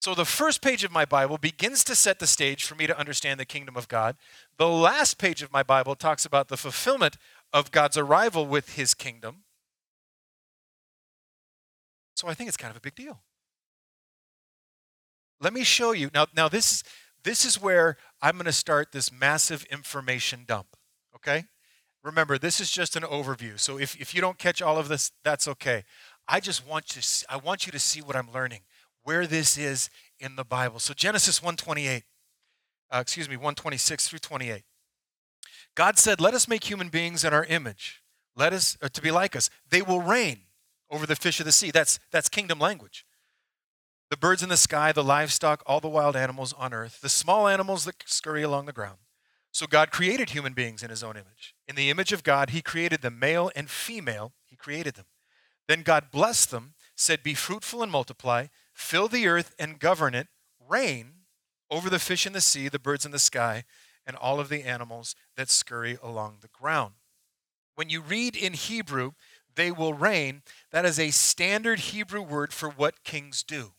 So 0.00 0.14
the 0.14 0.24
first 0.24 0.60
page 0.60 0.82
of 0.82 0.90
my 0.90 1.04
Bible 1.04 1.38
begins 1.38 1.84
to 1.84 1.94
set 1.94 2.18
the 2.18 2.26
stage 2.26 2.64
for 2.64 2.74
me 2.74 2.86
to 2.86 2.98
understand 2.98 3.38
the 3.38 3.44
kingdom 3.44 3.76
of 3.76 3.86
God. 3.86 4.16
The 4.56 4.68
last 4.68 5.18
page 5.18 5.42
of 5.42 5.52
my 5.52 5.62
Bible 5.62 5.94
talks 5.94 6.24
about 6.24 6.48
the 6.48 6.56
fulfillment 6.56 7.16
of 7.52 7.70
God's 7.70 7.96
arrival 7.96 8.46
with 8.46 8.74
his 8.74 8.94
kingdom. 8.94 9.44
So 12.14 12.28
I 12.28 12.34
think 12.34 12.48
it's 12.48 12.56
kind 12.56 12.70
of 12.70 12.76
a 12.76 12.80
big 12.80 12.94
deal. 12.94 13.22
Let 15.40 15.52
me 15.52 15.64
show 15.64 15.92
you. 15.92 16.10
Now, 16.12 16.26
now 16.36 16.48
this, 16.48 16.72
is, 16.72 16.84
this 17.24 17.44
is 17.44 17.60
where 17.60 17.96
I'm 18.20 18.34
going 18.34 18.44
to 18.44 18.52
start 18.52 18.92
this 18.92 19.10
massive 19.10 19.64
information 19.64 20.44
dump, 20.46 20.76
okay? 21.16 21.44
Remember, 22.02 22.38
this 22.38 22.60
is 22.60 22.70
just 22.70 22.96
an 22.96 23.02
overview. 23.02 23.58
So 23.58 23.78
if, 23.78 24.00
if 24.00 24.14
you 24.14 24.20
don't 24.20 24.38
catch 24.38 24.62
all 24.62 24.78
of 24.78 24.88
this, 24.88 25.12
that's 25.24 25.48
okay. 25.48 25.84
I 26.28 26.40
just 26.40 26.66
want 26.66 26.94
you 26.94 27.02
to, 27.02 27.26
I 27.28 27.36
want 27.36 27.66
you 27.66 27.72
to 27.72 27.78
see 27.78 28.00
what 28.00 28.16
I'm 28.16 28.30
learning 28.32 28.60
where 29.02 29.26
this 29.26 29.56
is 29.58 29.90
in 30.18 30.36
the 30.36 30.44
Bible. 30.44 30.78
So 30.78 30.94
Genesis 30.94 31.42
128, 31.42 32.04
uh, 32.92 32.98
excuse 33.00 33.28
me, 33.28 33.36
126 33.36 34.08
through 34.08 34.18
28. 34.18 34.62
God 35.74 35.98
said, 35.98 36.20
Let 36.20 36.34
us 36.34 36.48
make 36.48 36.64
human 36.64 36.88
beings 36.88 37.24
in 37.24 37.32
our 37.32 37.44
image. 37.44 38.02
Let 38.36 38.52
us, 38.52 38.76
uh, 38.82 38.88
to 38.88 39.00
be 39.00 39.10
like 39.10 39.34
us. 39.36 39.50
They 39.68 39.82
will 39.82 40.00
reign 40.00 40.42
over 40.90 41.06
the 41.06 41.16
fish 41.16 41.40
of 41.40 41.46
the 41.46 41.52
sea. 41.52 41.70
That's, 41.70 41.98
that's 42.10 42.28
kingdom 42.28 42.58
language. 42.58 43.04
The 44.10 44.16
birds 44.16 44.42
in 44.42 44.48
the 44.48 44.56
sky, 44.56 44.90
the 44.90 45.04
livestock, 45.04 45.62
all 45.66 45.80
the 45.80 45.88
wild 45.88 46.16
animals 46.16 46.52
on 46.54 46.74
earth, 46.74 47.00
the 47.00 47.08
small 47.08 47.46
animals 47.46 47.84
that 47.84 48.02
scurry 48.06 48.42
along 48.42 48.66
the 48.66 48.72
ground. 48.72 48.98
So 49.52 49.66
God 49.66 49.92
created 49.92 50.30
human 50.30 50.52
beings 50.52 50.82
in 50.82 50.90
his 50.90 51.04
own 51.04 51.16
image. 51.16 51.54
In 51.68 51.76
the 51.76 51.90
image 51.90 52.12
of 52.12 52.24
God, 52.24 52.50
he 52.50 52.60
created 52.60 53.02
them, 53.02 53.18
male 53.20 53.52
and 53.54 53.70
female, 53.70 54.32
he 54.44 54.56
created 54.56 54.94
them. 54.94 55.06
Then 55.68 55.82
God 55.82 56.10
blessed 56.10 56.50
them, 56.50 56.74
said, 56.96 57.22
Be 57.22 57.34
fruitful 57.34 57.82
and 57.84 57.92
multiply, 57.92 58.46
fill 58.72 59.06
the 59.06 59.28
earth 59.28 59.54
and 59.58 59.78
govern 59.78 60.14
it, 60.14 60.26
reign 60.68 61.12
over 61.70 61.88
the 61.88 62.00
fish 62.00 62.26
in 62.26 62.32
the 62.32 62.40
sea, 62.40 62.68
the 62.68 62.80
birds 62.80 63.06
in 63.06 63.12
the 63.12 63.18
sky, 63.20 63.64
and 64.04 64.16
all 64.16 64.40
of 64.40 64.48
the 64.48 64.64
animals 64.64 65.14
that 65.36 65.48
scurry 65.48 65.98
along 66.02 66.38
the 66.40 66.48
ground. 66.48 66.94
When 67.76 67.88
you 67.88 68.00
read 68.00 68.34
in 68.34 68.54
Hebrew, 68.54 69.12
they 69.54 69.70
will 69.70 69.94
reign, 69.94 70.42
that 70.72 70.84
is 70.84 70.98
a 70.98 71.10
standard 71.10 71.78
Hebrew 71.78 72.22
word 72.22 72.52
for 72.52 72.68
what 72.68 73.04
kings 73.04 73.44
do. 73.44 73.72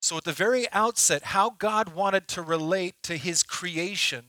So, 0.00 0.16
at 0.16 0.24
the 0.24 0.32
very 0.32 0.70
outset, 0.72 1.24
how 1.24 1.50
God 1.50 1.94
wanted 1.94 2.28
to 2.28 2.42
relate 2.42 3.02
to 3.02 3.16
his 3.16 3.42
creation 3.42 4.24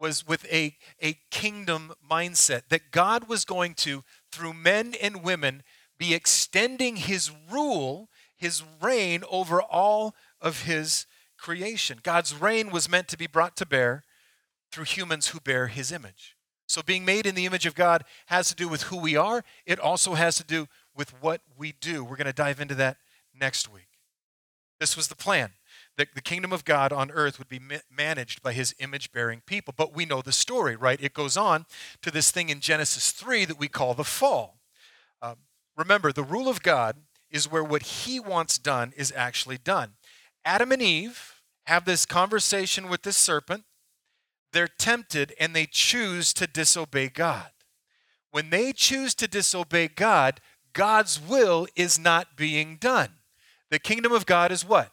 was 0.00 0.26
with 0.26 0.44
a, 0.52 0.76
a 1.00 1.18
kingdom 1.30 1.92
mindset 2.10 2.62
that 2.68 2.90
God 2.90 3.28
was 3.28 3.44
going 3.44 3.74
to, 3.74 4.02
through 4.32 4.54
men 4.54 4.94
and 5.00 5.22
women, 5.22 5.62
be 5.98 6.14
extending 6.14 6.96
his 6.96 7.30
rule, 7.50 8.08
his 8.36 8.62
reign 8.80 9.22
over 9.30 9.62
all 9.62 10.14
of 10.40 10.62
his 10.62 11.06
creation. 11.38 12.00
God's 12.02 12.34
reign 12.34 12.70
was 12.70 12.88
meant 12.88 13.08
to 13.08 13.18
be 13.18 13.26
brought 13.26 13.56
to 13.58 13.66
bear 13.66 14.02
through 14.72 14.84
humans 14.84 15.28
who 15.28 15.40
bear 15.40 15.68
his 15.68 15.92
image. 15.92 16.36
So, 16.66 16.82
being 16.82 17.04
made 17.04 17.26
in 17.26 17.34
the 17.34 17.46
image 17.46 17.66
of 17.66 17.74
God 17.74 18.04
has 18.26 18.48
to 18.48 18.54
do 18.54 18.68
with 18.68 18.84
who 18.84 18.96
we 18.96 19.16
are, 19.16 19.44
it 19.66 19.78
also 19.78 20.14
has 20.14 20.36
to 20.36 20.44
do 20.44 20.66
with 20.96 21.10
what 21.22 21.42
we 21.56 21.72
do. 21.72 22.02
We're 22.02 22.16
going 22.16 22.26
to 22.26 22.32
dive 22.32 22.60
into 22.60 22.74
that 22.76 22.96
next 23.38 23.70
week. 23.70 23.93
This 24.84 24.98
was 24.98 25.08
the 25.08 25.16
plan 25.16 25.52
that 25.96 26.14
the 26.14 26.20
kingdom 26.20 26.52
of 26.52 26.66
God 26.66 26.92
on 26.92 27.10
earth 27.10 27.38
would 27.38 27.48
be 27.48 27.58
managed 27.90 28.42
by 28.42 28.52
his 28.52 28.74
image 28.78 29.12
bearing 29.12 29.40
people. 29.46 29.72
But 29.74 29.96
we 29.96 30.04
know 30.04 30.20
the 30.20 30.30
story, 30.30 30.76
right? 30.76 31.02
It 31.02 31.14
goes 31.14 31.38
on 31.38 31.64
to 32.02 32.10
this 32.10 32.30
thing 32.30 32.50
in 32.50 32.60
Genesis 32.60 33.10
3 33.10 33.46
that 33.46 33.58
we 33.58 33.66
call 33.66 33.94
the 33.94 34.04
fall. 34.04 34.58
Um, 35.22 35.36
remember, 35.74 36.12
the 36.12 36.22
rule 36.22 36.50
of 36.50 36.62
God 36.62 36.96
is 37.30 37.50
where 37.50 37.64
what 37.64 37.80
he 37.80 38.20
wants 38.20 38.58
done 38.58 38.92
is 38.94 39.10
actually 39.16 39.56
done. 39.56 39.92
Adam 40.44 40.70
and 40.70 40.82
Eve 40.82 41.40
have 41.64 41.86
this 41.86 42.04
conversation 42.04 42.90
with 42.90 43.04
this 43.04 43.16
serpent. 43.16 43.64
They're 44.52 44.68
tempted 44.68 45.32
and 45.40 45.56
they 45.56 45.64
choose 45.64 46.34
to 46.34 46.46
disobey 46.46 47.08
God. 47.08 47.52
When 48.32 48.50
they 48.50 48.74
choose 48.74 49.14
to 49.14 49.26
disobey 49.26 49.88
God, 49.88 50.42
God's 50.74 51.18
will 51.18 51.66
is 51.74 51.98
not 51.98 52.36
being 52.36 52.76
done. 52.76 53.12
The 53.74 53.80
kingdom 53.80 54.12
of 54.12 54.24
God 54.24 54.52
is 54.52 54.64
what? 54.64 54.92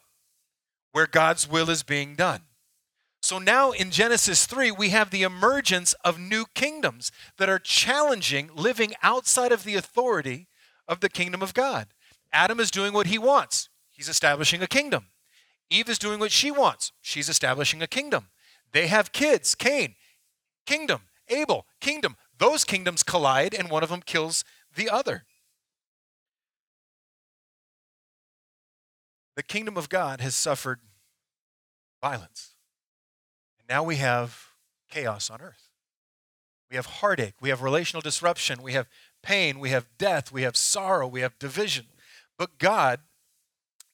Where 0.90 1.06
God's 1.06 1.48
will 1.48 1.70
is 1.70 1.84
being 1.84 2.16
done. 2.16 2.40
So 3.20 3.38
now 3.38 3.70
in 3.70 3.92
Genesis 3.92 4.44
3, 4.44 4.72
we 4.72 4.88
have 4.88 5.10
the 5.10 5.22
emergence 5.22 5.92
of 6.04 6.18
new 6.18 6.46
kingdoms 6.52 7.12
that 7.38 7.48
are 7.48 7.60
challenging 7.60 8.50
living 8.52 8.94
outside 9.00 9.52
of 9.52 9.62
the 9.62 9.76
authority 9.76 10.48
of 10.88 10.98
the 10.98 11.08
kingdom 11.08 11.42
of 11.42 11.54
God. 11.54 11.94
Adam 12.32 12.58
is 12.58 12.72
doing 12.72 12.92
what 12.92 13.06
he 13.06 13.18
wants, 13.18 13.68
he's 13.92 14.08
establishing 14.08 14.64
a 14.64 14.66
kingdom. 14.66 15.10
Eve 15.70 15.88
is 15.88 15.96
doing 16.00 16.18
what 16.18 16.32
she 16.32 16.50
wants, 16.50 16.90
she's 17.00 17.28
establishing 17.28 17.82
a 17.82 17.86
kingdom. 17.86 18.30
They 18.72 18.88
have 18.88 19.12
kids 19.12 19.54
Cain, 19.54 19.94
kingdom, 20.66 21.02
Abel, 21.28 21.66
kingdom. 21.80 22.16
Those 22.36 22.64
kingdoms 22.64 23.04
collide, 23.04 23.54
and 23.54 23.70
one 23.70 23.84
of 23.84 23.90
them 23.90 24.02
kills 24.02 24.42
the 24.74 24.90
other. 24.90 25.24
The 29.36 29.42
kingdom 29.42 29.76
of 29.76 29.88
God 29.88 30.20
has 30.20 30.34
suffered 30.34 30.80
violence. 32.00 32.54
And 33.58 33.68
now 33.68 33.82
we 33.82 33.96
have 33.96 34.46
chaos 34.90 35.30
on 35.30 35.40
earth. 35.40 35.68
We 36.70 36.76
have 36.76 36.86
heartache, 36.86 37.34
we 37.40 37.50
have 37.50 37.62
relational 37.62 38.00
disruption, 38.00 38.62
we 38.62 38.72
have 38.72 38.88
pain, 39.22 39.58
we 39.58 39.70
have 39.70 39.86
death, 39.98 40.32
we 40.32 40.42
have 40.42 40.56
sorrow, 40.56 41.06
we 41.06 41.20
have 41.20 41.38
division. 41.38 41.86
But 42.38 42.58
God 42.58 43.00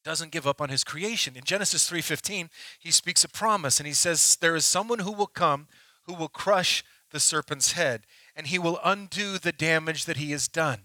doesn't 0.04 0.32
give 0.32 0.46
up 0.46 0.60
on 0.60 0.68
his 0.68 0.84
creation. 0.84 1.36
In 1.36 1.42
Genesis 1.44 1.90
3:15, 1.90 2.50
he 2.78 2.90
speaks 2.90 3.24
a 3.24 3.28
promise 3.28 3.80
and 3.80 3.86
he 3.86 3.92
says 3.92 4.36
there 4.36 4.56
is 4.56 4.64
someone 4.64 5.00
who 5.00 5.12
will 5.12 5.26
come 5.26 5.66
who 6.04 6.14
will 6.14 6.28
crush 6.28 6.84
the 7.10 7.20
serpent's 7.20 7.72
head 7.72 8.06
and 8.34 8.46
he 8.46 8.58
will 8.58 8.80
undo 8.84 9.38
the 9.38 9.52
damage 9.52 10.04
that 10.04 10.16
he 10.16 10.30
has 10.30 10.48
done. 10.48 10.84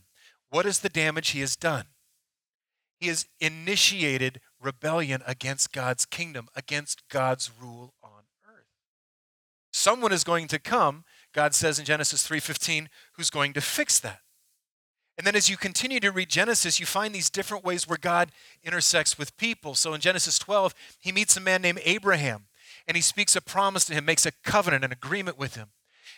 What 0.49 0.65
is 0.65 0.79
the 0.79 0.89
damage 0.89 1.29
he 1.29 1.39
has 1.39 1.55
done? 1.55 1.85
He 3.03 3.09
has 3.09 3.25
initiated 3.41 4.39
rebellion 4.61 5.23
against 5.27 5.73
God's 5.73 6.05
kingdom, 6.05 6.47
against 6.55 7.03
God's 7.09 7.51
rule 7.61 7.95
on 8.01 8.21
earth. 8.47 8.69
Someone 9.73 10.13
is 10.13 10.23
going 10.23 10.47
to 10.47 10.57
come, 10.57 11.03
God 11.33 11.53
says 11.53 11.77
in 11.77 11.83
Genesis 11.83 12.25
3:15, 12.25 12.87
who's 13.17 13.29
going 13.29 13.51
to 13.55 13.59
fix 13.59 13.99
that. 13.99 14.21
And 15.17 15.27
then 15.27 15.35
as 15.35 15.49
you 15.49 15.57
continue 15.57 15.99
to 15.99 16.13
read 16.13 16.29
Genesis, 16.29 16.79
you 16.79 16.85
find 16.85 17.13
these 17.13 17.29
different 17.29 17.65
ways 17.65 17.85
where 17.85 17.97
God 17.97 18.31
intersects 18.63 19.17
with 19.17 19.35
people. 19.35 19.75
So 19.75 19.93
in 19.93 19.99
Genesis 19.99 20.39
12, 20.39 20.73
he 20.97 21.11
meets 21.11 21.35
a 21.35 21.41
man 21.41 21.61
named 21.61 21.81
Abraham, 21.83 22.45
and 22.87 22.95
he 22.95 23.01
speaks 23.01 23.35
a 23.35 23.41
promise 23.41 23.83
to 23.83 23.93
him, 23.93 24.05
makes 24.05 24.25
a 24.25 24.31
covenant, 24.45 24.85
an 24.85 24.93
agreement 24.93 25.37
with 25.37 25.55
him, 25.55 25.71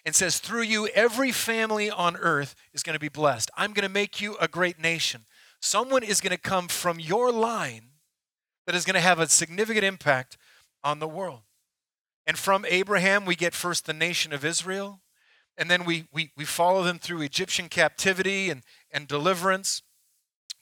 and 0.05 0.13
says, 0.13 0.37
Through 0.37 0.61
you, 0.61 0.85
every 0.89 1.31
family 1.31 1.89
on 1.89 2.15
earth 2.15 2.53
is 2.75 2.83
going 2.83 2.93
to 2.93 2.99
be 2.99 3.09
blessed. 3.09 3.49
I'm 3.57 3.73
going 3.73 3.87
to 3.87 3.89
make 3.89 4.21
you 4.21 4.37
a 4.39 4.47
great 4.47 4.79
nation. 4.79 5.25
Someone 5.65 6.03
is 6.03 6.21
going 6.21 6.29
to 6.29 6.37
come 6.37 6.67
from 6.67 6.99
your 6.99 7.31
line 7.31 7.87
that 8.67 8.75
is 8.75 8.85
going 8.85 8.93
to 8.93 8.99
have 8.99 9.17
a 9.17 9.27
significant 9.27 9.83
impact 9.83 10.37
on 10.83 10.99
the 10.99 11.07
world. 11.07 11.41
And 12.27 12.37
from 12.37 12.67
Abraham, 12.69 13.25
we 13.25 13.35
get 13.35 13.55
first 13.55 13.87
the 13.87 13.91
nation 13.91 14.31
of 14.31 14.45
Israel, 14.45 15.01
and 15.57 15.67
then 15.67 15.83
we, 15.83 16.05
we, 16.13 16.29
we 16.37 16.45
follow 16.45 16.83
them 16.83 16.99
through 16.99 17.21
Egyptian 17.21 17.67
captivity 17.67 18.51
and, 18.51 18.61
and 18.91 19.07
deliverance. 19.07 19.81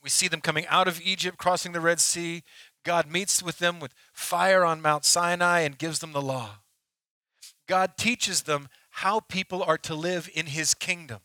We 0.02 0.10
see 0.10 0.30
them 0.30 0.40
coming 0.40 0.66
out 0.68 0.88
of 0.88 1.02
Egypt, 1.02 1.38
crossing 1.38 1.74
the 1.74 1.82
Red 1.82 2.00
Sea. 2.00 2.42
God 2.86 3.12
meets 3.12 3.44
with 3.44 3.60
them 3.60 3.82
with 3.82 3.94
fire 4.14 4.64
on 4.64 4.82
Mount 4.82 5.04
Sinai 5.04 5.60
and 5.60 5.78
gives 5.78 6.00
them 6.00 6.14
the 6.14 6.22
law. 6.22 6.60
God 7.68 7.98
teaches 7.98 8.44
them 8.44 8.70
how 8.90 9.20
people 9.20 9.64
are 9.64 9.78
to 9.80 9.96
live 9.96 10.30
in 10.34 10.46
his 10.46 10.74
kingdom. 10.74 11.20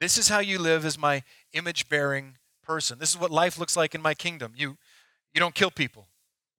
This 0.00 0.16
is 0.16 0.28
how 0.28 0.38
you 0.38 0.58
live 0.58 0.86
as 0.86 0.96
my 0.96 1.22
image 1.52 1.90
bearing 1.90 2.38
person. 2.70 3.00
This 3.00 3.10
is 3.10 3.18
what 3.18 3.32
life 3.32 3.58
looks 3.58 3.76
like 3.76 3.96
in 3.96 4.00
my 4.00 4.14
kingdom. 4.14 4.52
You, 4.56 4.76
you 5.34 5.40
don't 5.40 5.56
kill 5.56 5.72
people. 5.72 6.06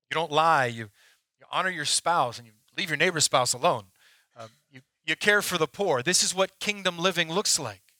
You 0.09 0.15
don't 0.15 0.29
lie. 0.29 0.65
You, 0.65 0.89
you 1.39 1.45
honor 1.53 1.69
your 1.69 1.85
spouse 1.85 2.37
and 2.37 2.45
you 2.45 2.51
leave 2.77 2.89
your 2.89 2.97
neighbor's 2.97 3.23
spouse 3.23 3.53
alone. 3.53 3.85
Um, 4.35 4.49
you, 4.69 4.81
you 5.05 5.15
care 5.15 5.41
for 5.41 5.57
the 5.57 5.67
poor. 5.67 6.03
This 6.03 6.21
is 6.21 6.35
what 6.35 6.59
kingdom 6.59 6.99
living 6.99 7.31
looks 7.31 7.57
like. 7.57 7.93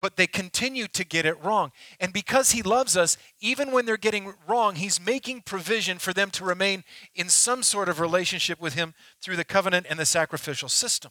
But 0.00 0.16
they 0.16 0.28
continue 0.28 0.86
to 0.86 1.04
get 1.04 1.26
it 1.26 1.42
wrong. 1.42 1.72
And 1.98 2.12
because 2.12 2.52
he 2.52 2.62
loves 2.62 2.96
us, 2.96 3.16
even 3.40 3.72
when 3.72 3.86
they're 3.86 3.96
getting 3.96 4.34
wrong, 4.46 4.76
he's 4.76 5.04
making 5.04 5.42
provision 5.42 5.98
for 5.98 6.12
them 6.12 6.30
to 6.30 6.44
remain 6.44 6.84
in 7.12 7.28
some 7.28 7.64
sort 7.64 7.88
of 7.88 7.98
relationship 7.98 8.60
with 8.60 8.74
him 8.74 8.94
through 9.20 9.36
the 9.36 9.44
covenant 9.44 9.86
and 9.90 9.98
the 9.98 10.06
sacrificial 10.06 10.68
system. 10.68 11.10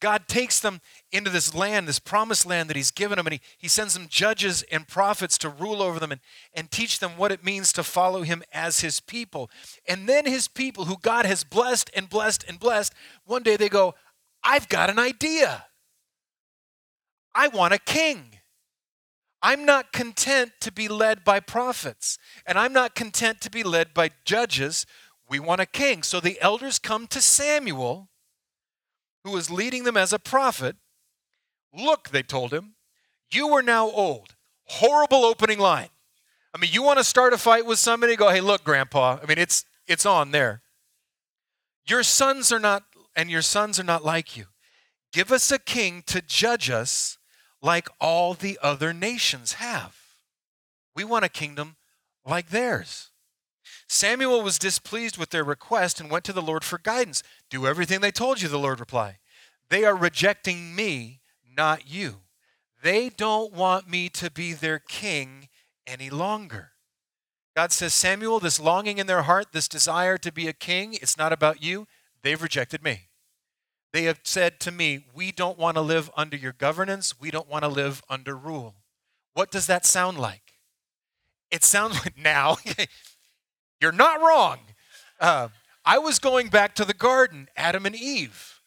God 0.00 0.28
takes 0.28 0.60
them 0.60 0.80
into 1.12 1.30
this 1.30 1.54
land, 1.54 1.86
this 1.86 1.98
promised 1.98 2.46
land 2.46 2.70
that 2.70 2.76
He's 2.76 2.90
given 2.90 3.16
them, 3.16 3.26
and 3.26 3.34
He, 3.34 3.40
he 3.58 3.68
sends 3.68 3.94
them 3.94 4.06
judges 4.08 4.62
and 4.70 4.88
prophets 4.88 5.36
to 5.38 5.48
rule 5.48 5.82
over 5.82 5.98
them 5.98 6.12
and, 6.12 6.20
and 6.54 6.70
teach 6.70 6.98
them 6.98 7.12
what 7.16 7.32
it 7.32 7.44
means 7.44 7.72
to 7.74 7.82
follow 7.82 8.22
Him 8.22 8.42
as 8.52 8.80
His 8.80 9.00
people. 9.00 9.50
And 9.88 10.08
then 10.08 10.26
His 10.26 10.48
people, 10.48 10.86
who 10.86 10.96
God 11.00 11.26
has 11.26 11.44
blessed 11.44 11.90
and 11.94 12.08
blessed 12.08 12.44
and 12.48 12.58
blessed, 12.58 12.94
one 13.24 13.42
day 13.42 13.56
they 13.56 13.68
go, 13.68 13.94
I've 14.42 14.68
got 14.68 14.90
an 14.90 14.98
idea. 14.98 15.66
I 17.34 17.48
want 17.48 17.74
a 17.74 17.78
king. 17.78 18.36
I'm 19.42 19.64
not 19.64 19.92
content 19.92 20.52
to 20.60 20.72
be 20.72 20.88
led 20.88 21.24
by 21.24 21.40
prophets, 21.40 22.18
and 22.44 22.58
I'm 22.58 22.72
not 22.72 22.94
content 22.94 23.40
to 23.42 23.50
be 23.50 23.62
led 23.62 23.94
by 23.94 24.10
judges. 24.24 24.86
We 25.28 25.38
want 25.38 25.60
a 25.60 25.66
king. 25.66 26.02
So 26.02 26.20
the 26.20 26.40
elders 26.40 26.78
come 26.78 27.06
to 27.08 27.20
Samuel 27.20 28.10
who 29.24 29.30
was 29.30 29.50
leading 29.50 29.84
them 29.84 29.96
as 29.96 30.12
a 30.12 30.18
prophet, 30.18 30.76
Look, 31.72 32.10
they 32.10 32.22
told 32.22 32.52
him, 32.52 32.74
you 33.30 33.48
are 33.50 33.62
now 33.62 33.88
old. 33.90 34.34
Horrible 34.64 35.24
opening 35.24 35.58
line. 35.58 35.88
I 36.54 36.58
mean, 36.58 36.70
you 36.72 36.82
want 36.82 36.98
to 36.98 37.04
start 37.04 37.32
a 37.32 37.38
fight 37.38 37.64
with 37.64 37.78
somebody? 37.78 38.16
Go, 38.16 38.30
hey, 38.30 38.40
look, 38.40 38.64
Grandpa. 38.64 39.18
I 39.22 39.26
mean, 39.26 39.38
it's 39.38 39.64
it's 39.86 40.06
on 40.06 40.30
there. 40.30 40.62
Your 41.86 42.02
sons 42.02 42.52
are 42.52 42.58
not, 42.58 42.84
and 43.16 43.30
your 43.30 43.42
sons 43.42 43.78
are 43.78 43.84
not 43.84 44.04
like 44.04 44.36
you. 44.36 44.46
Give 45.12 45.32
us 45.32 45.50
a 45.50 45.58
king 45.58 46.02
to 46.06 46.20
judge 46.20 46.70
us 46.70 47.18
like 47.62 47.88
all 48.00 48.34
the 48.34 48.58
other 48.62 48.92
nations 48.92 49.54
have. 49.54 49.96
We 50.94 51.04
want 51.04 51.24
a 51.24 51.28
kingdom 51.28 51.76
like 52.24 52.50
theirs. 52.50 53.09
Samuel 53.92 54.40
was 54.42 54.56
displeased 54.56 55.18
with 55.18 55.30
their 55.30 55.42
request 55.42 55.98
and 55.98 56.08
went 56.08 56.24
to 56.26 56.32
the 56.32 56.40
Lord 56.40 56.62
for 56.62 56.78
guidance. 56.78 57.24
Do 57.50 57.66
everything 57.66 58.00
they 58.00 58.12
told 58.12 58.40
you, 58.40 58.46
the 58.46 58.56
Lord 58.56 58.78
replied. 58.78 59.18
They 59.68 59.84
are 59.84 59.96
rejecting 59.96 60.76
me, 60.76 61.18
not 61.56 61.90
you. 61.90 62.20
They 62.84 63.08
don't 63.08 63.52
want 63.52 63.90
me 63.90 64.08
to 64.10 64.30
be 64.30 64.52
their 64.52 64.78
king 64.78 65.48
any 65.88 66.08
longer. 66.08 66.70
God 67.56 67.72
says, 67.72 67.92
Samuel, 67.92 68.38
this 68.38 68.60
longing 68.60 68.98
in 68.98 69.08
their 69.08 69.22
heart, 69.22 69.48
this 69.50 69.66
desire 69.66 70.16
to 70.18 70.30
be 70.30 70.46
a 70.46 70.52
king, 70.52 70.94
it's 70.94 71.18
not 71.18 71.32
about 71.32 71.60
you. 71.60 71.88
They've 72.22 72.40
rejected 72.40 72.84
me. 72.84 73.08
They 73.92 74.04
have 74.04 74.20
said 74.22 74.60
to 74.60 74.70
me, 74.70 75.04
We 75.12 75.32
don't 75.32 75.58
want 75.58 75.74
to 75.74 75.80
live 75.80 76.12
under 76.16 76.36
your 76.36 76.52
governance. 76.52 77.18
We 77.18 77.32
don't 77.32 77.48
want 77.48 77.64
to 77.64 77.68
live 77.68 78.04
under 78.08 78.36
rule. 78.36 78.76
What 79.34 79.50
does 79.50 79.66
that 79.66 79.84
sound 79.84 80.16
like? 80.16 80.52
It 81.50 81.64
sounds 81.64 81.94
like 82.04 82.16
now, 82.16 82.58
you're 83.80 83.92
not 83.92 84.20
wrong. 84.20 84.58
Uh, 85.18 85.48
I 85.84 85.98
was 85.98 86.18
going 86.18 86.48
back 86.48 86.74
to 86.76 86.84
the 86.84 86.94
garden, 86.94 87.48
Adam 87.56 87.86
and 87.86 87.96
Eve. 87.96 88.60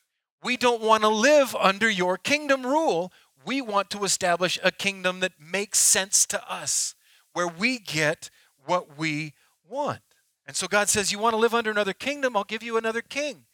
We 0.43 0.57
don't 0.57 0.81
want 0.81 1.03
to 1.03 1.09
live 1.09 1.55
under 1.55 1.89
your 1.89 2.17
kingdom 2.17 2.65
rule. 2.65 3.11
We 3.45 3.61
want 3.61 3.89
to 3.91 4.03
establish 4.03 4.59
a 4.63 4.71
kingdom 4.71 5.19
that 5.21 5.33
makes 5.39 5.79
sense 5.79 6.25
to 6.27 6.51
us, 6.51 6.95
where 7.33 7.47
we 7.47 7.79
get 7.79 8.29
what 8.65 8.97
we 8.97 9.33
want. 9.67 10.01
And 10.45 10.55
so 10.55 10.67
God 10.67 10.89
says, 10.89 11.11
You 11.11 11.19
want 11.19 11.33
to 11.33 11.37
live 11.37 11.53
under 11.53 11.71
another 11.71 11.93
kingdom? 11.93 12.35
I'll 12.35 12.43
give 12.43 12.63
you 12.63 12.77
another 12.77 13.01
king. 13.01 13.45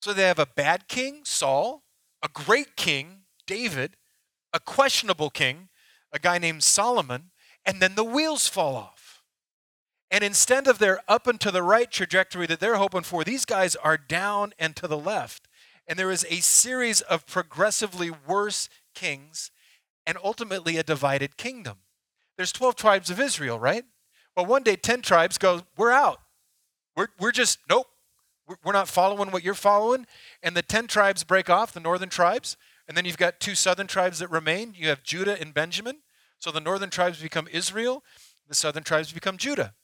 So 0.00 0.12
they 0.12 0.22
have 0.22 0.38
a 0.38 0.46
bad 0.46 0.88
king, 0.88 1.22
Saul, 1.24 1.82
a 2.22 2.28
great 2.28 2.76
king, 2.76 3.22
David, 3.46 3.96
a 4.52 4.60
questionable 4.60 5.30
king, 5.30 5.68
a 6.12 6.18
guy 6.18 6.38
named 6.38 6.62
Solomon, 6.62 7.30
and 7.66 7.80
then 7.82 7.94
the 7.94 8.04
wheels 8.04 8.48
fall 8.48 8.76
off. 8.76 8.99
And 10.10 10.24
instead 10.24 10.66
of 10.66 10.78
their 10.78 11.00
up 11.08 11.26
and 11.26 11.40
to 11.40 11.50
the 11.50 11.62
right 11.62 11.90
trajectory 11.90 12.46
that 12.46 12.58
they're 12.58 12.76
hoping 12.76 13.02
for, 13.02 13.22
these 13.22 13.44
guys 13.44 13.76
are 13.76 13.96
down 13.96 14.52
and 14.58 14.74
to 14.76 14.88
the 14.88 14.98
left. 14.98 15.46
And 15.86 15.98
there 15.98 16.10
is 16.10 16.26
a 16.28 16.40
series 16.40 17.00
of 17.02 17.26
progressively 17.26 18.10
worse 18.10 18.68
kings 18.94 19.50
and 20.06 20.18
ultimately 20.22 20.76
a 20.76 20.82
divided 20.82 21.36
kingdom. 21.36 21.78
There's 22.36 22.52
12 22.52 22.74
tribes 22.74 23.10
of 23.10 23.20
Israel, 23.20 23.58
right? 23.58 23.84
Well, 24.36 24.46
one 24.46 24.62
day 24.62 24.76
10 24.76 25.02
tribes 25.02 25.38
go, 25.38 25.62
We're 25.76 25.92
out. 25.92 26.20
We're, 26.96 27.08
we're 27.18 27.32
just, 27.32 27.58
nope, 27.68 27.86
we're 28.64 28.72
not 28.72 28.88
following 28.88 29.30
what 29.30 29.44
you're 29.44 29.54
following. 29.54 30.06
And 30.42 30.56
the 30.56 30.62
10 30.62 30.86
tribes 30.86 31.22
break 31.22 31.48
off, 31.48 31.72
the 31.72 31.80
northern 31.80 32.08
tribes. 32.08 32.56
And 32.88 32.96
then 32.96 33.04
you've 33.04 33.18
got 33.18 33.38
two 33.38 33.54
southern 33.54 33.86
tribes 33.86 34.18
that 34.18 34.30
remain. 34.30 34.74
You 34.76 34.88
have 34.88 35.02
Judah 35.02 35.40
and 35.40 35.54
Benjamin. 35.54 35.98
So 36.38 36.50
the 36.50 36.60
northern 36.60 36.90
tribes 36.90 37.22
become 37.22 37.46
Israel, 37.52 38.02
the 38.48 38.54
southern 38.54 38.82
tribes 38.82 39.12
become 39.12 39.36
Judah. 39.36 39.74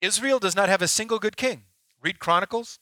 Israel 0.00 0.38
does 0.38 0.56
not 0.56 0.68
have 0.68 0.82
a 0.82 0.88
single 0.88 1.18
good 1.18 1.36
king. 1.36 1.64
Read 2.02 2.18
Chronicles, 2.18 2.78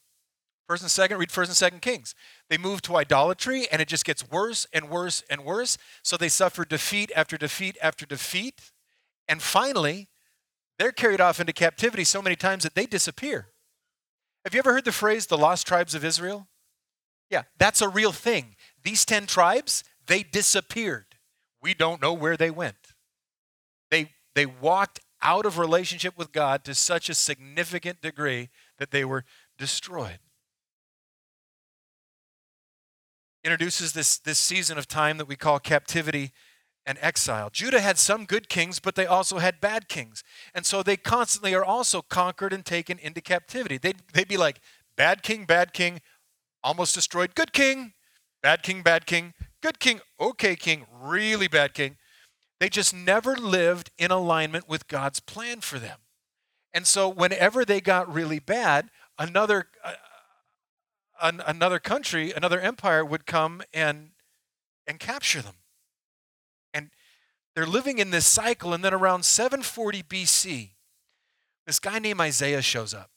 First 0.66 0.82
and 0.82 0.90
Second, 0.90 1.18
read 1.18 1.30
First 1.30 1.48
and 1.48 1.56
Second 1.56 1.80
Kings. 1.80 2.14
They 2.50 2.58
move 2.58 2.82
to 2.82 2.96
idolatry, 2.96 3.66
and 3.70 3.80
it 3.80 3.88
just 3.88 4.04
gets 4.04 4.28
worse 4.28 4.66
and 4.72 4.90
worse 4.90 5.22
and 5.30 5.44
worse. 5.44 5.78
So 6.02 6.16
they 6.16 6.28
suffer 6.28 6.64
defeat 6.64 7.12
after 7.14 7.38
defeat 7.38 7.78
after 7.80 8.04
defeat. 8.04 8.72
And 9.28 9.40
finally, 9.40 10.08
they're 10.78 10.92
carried 10.92 11.20
off 11.20 11.40
into 11.40 11.52
captivity 11.52 12.04
so 12.04 12.20
many 12.20 12.36
times 12.36 12.64
that 12.64 12.74
they 12.74 12.86
disappear. 12.86 13.48
Have 14.44 14.54
you 14.54 14.58
ever 14.58 14.72
heard 14.72 14.84
the 14.84 14.92
phrase 14.92 15.26
the 15.26 15.38
lost 15.38 15.66
tribes 15.66 15.94
of 15.94 16.04
Israel? 16.04 16.48
Yeah, 17.30 17.42
that's 17.58 17.80
a 17.80 17.88
real 17.88 18.12
thing. 18.12 18.56
These 18.84 19.04
10 19.04 19.26
tribes, 19.26 19.82
they 20.06 20.22
disappeared. 20.22 21.06
We 21.62 21.74
don't 21.74 22.02
know 22.02 22.12
where 22.12 22.36
they 22.36 22.50
went. 22.50 22.76
They, 23.90 24.12
they 24.34 24.46
walked 24.46 25.00
out 25.22 25.46
of 25.46 25.58
relationship 25.58 26.16
with 26.16 26.32
God 26.32 26.64
to 26.64 26.74
such 26.74 27.08
a 27.08 27.14
significant 27.14 28.00
degree 28.02 28.50
that 28.78 28.90
they 28.90 29.04
were 29.04 29.24
destroyed. 29.58 30.18
Introduces 33.44 33.92
this, 33.92 34.18
this 34.18 34.38
season 34.38 34.76
of 34.76 34.88
time 34.88 35.18
that 35.18 35.28
we 35.28 35.36
call 35.36 35.58
captivity 35.58 36.32
and 36.84 36.98
exile. 37.00 37.50
Judah 37.50 37.80
had 37.80 37.98
some 37.98 38.24
good 38.24 38.48
kings, 38.48 38.78
but 38.78 38.94
they 38.94 39.06
also 39.06 39.38
had 39.38 39.60
bad 39.60 39.88
kings. 39.88 40.22
And 40.54 40.64
so 40.64 40.82
they 40.82 40.96
constantly 40.96 41.54
are 41.54 41.64
also 41.64 42.02
conquered 42.02 42.52
and 42.52 42.64
taken 42.64 42.98
into 42.98 43.20
captivity. 43.20 43.78
They'd, 43.78 44.02
they'd 44.12 44.28
be 44.28 44.36
like, 44.36 44.60
bad 44.96 45.22
king, 45.22 45.44
bad 45.44 45.72
king, 45.72 46.00
almost 46.62 46.94
destroyed, 46.94 47.34
good 47.34 47.52
king, 47.52 47.92
bad 48.42 48.62
king, 48.62 48.82
bad 48.82 49.06
king, 49.06 49.34
good 49.62 49.80
king, 49.80 50.00
okay 50.20 50.54
king, 50.56 50.86
really 50.92 51.48
bad 51.48 51.74
king. 51.74 51.96
They 52.58 52.68
just 52.68 52.94
never 52.94 53.36
lived 53.36 53.90
in 53.98 54.10
alignment 54.10 54.68
with 54.68 54.88
God's 54.88 55.20
plan 55.20 55.60
for 55.60 55.78
them. 55.78 55.98
And 56.72 56.86
so 56.86 57.08
whenever 57.08 57.64
they 57.64 57.80
got 57.80 58.12
really 58.12 58.38
bad, 58.38 58.90
another 59.18 59.68
uh, 59.84 59.92
an, 61.20 61.42
another 61.46 61.78
country, 61.78 62.32
another 62.32 62.60
empire 62.60 63.04
would 63.04 63.26
come 63.26 63.62
and 63.72 64.10
and 64.86 65.00
capture 65.00 65.42
them. 65.42 65.56
And 66.72 66.90
they're 67.54 67.66
living 67.66 67.98
in 67.98 68.10
this 68.10 68.26
cycle, 68.26 68.72
and 68.72 68.84
then 68.84 68.94
around 68.94 69.24
740 69.24 70.02
BC, 70.02 70.70
this 71.66 71.78
guy 71.78 71.98
named 71.98 72.20
Isaiah 72.20 72.62
shows 72.62 72.94
up. 72.94 73.10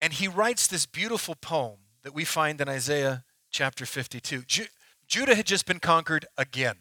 And 0.00 0.12
he 0.12 0.28
writes 0.28 0.66
this 0.66 0.86
beautiful 0.86 1.34
poem 1.34 1.78
that 2.02 2.14
we 2.14 2.24
find 2.24 2.60
in 2.60 2.68
Isaiah 2.68 3.24
chapter 3.50 3.84
52. 3.84 4.42
Ju- 4.42 4.66
Judah 5.06 5.34
had 5.34 5.46
just 5.46 5.66
been 5.66 5.80
conquered 5.80 6.26
again. 6.36 6.76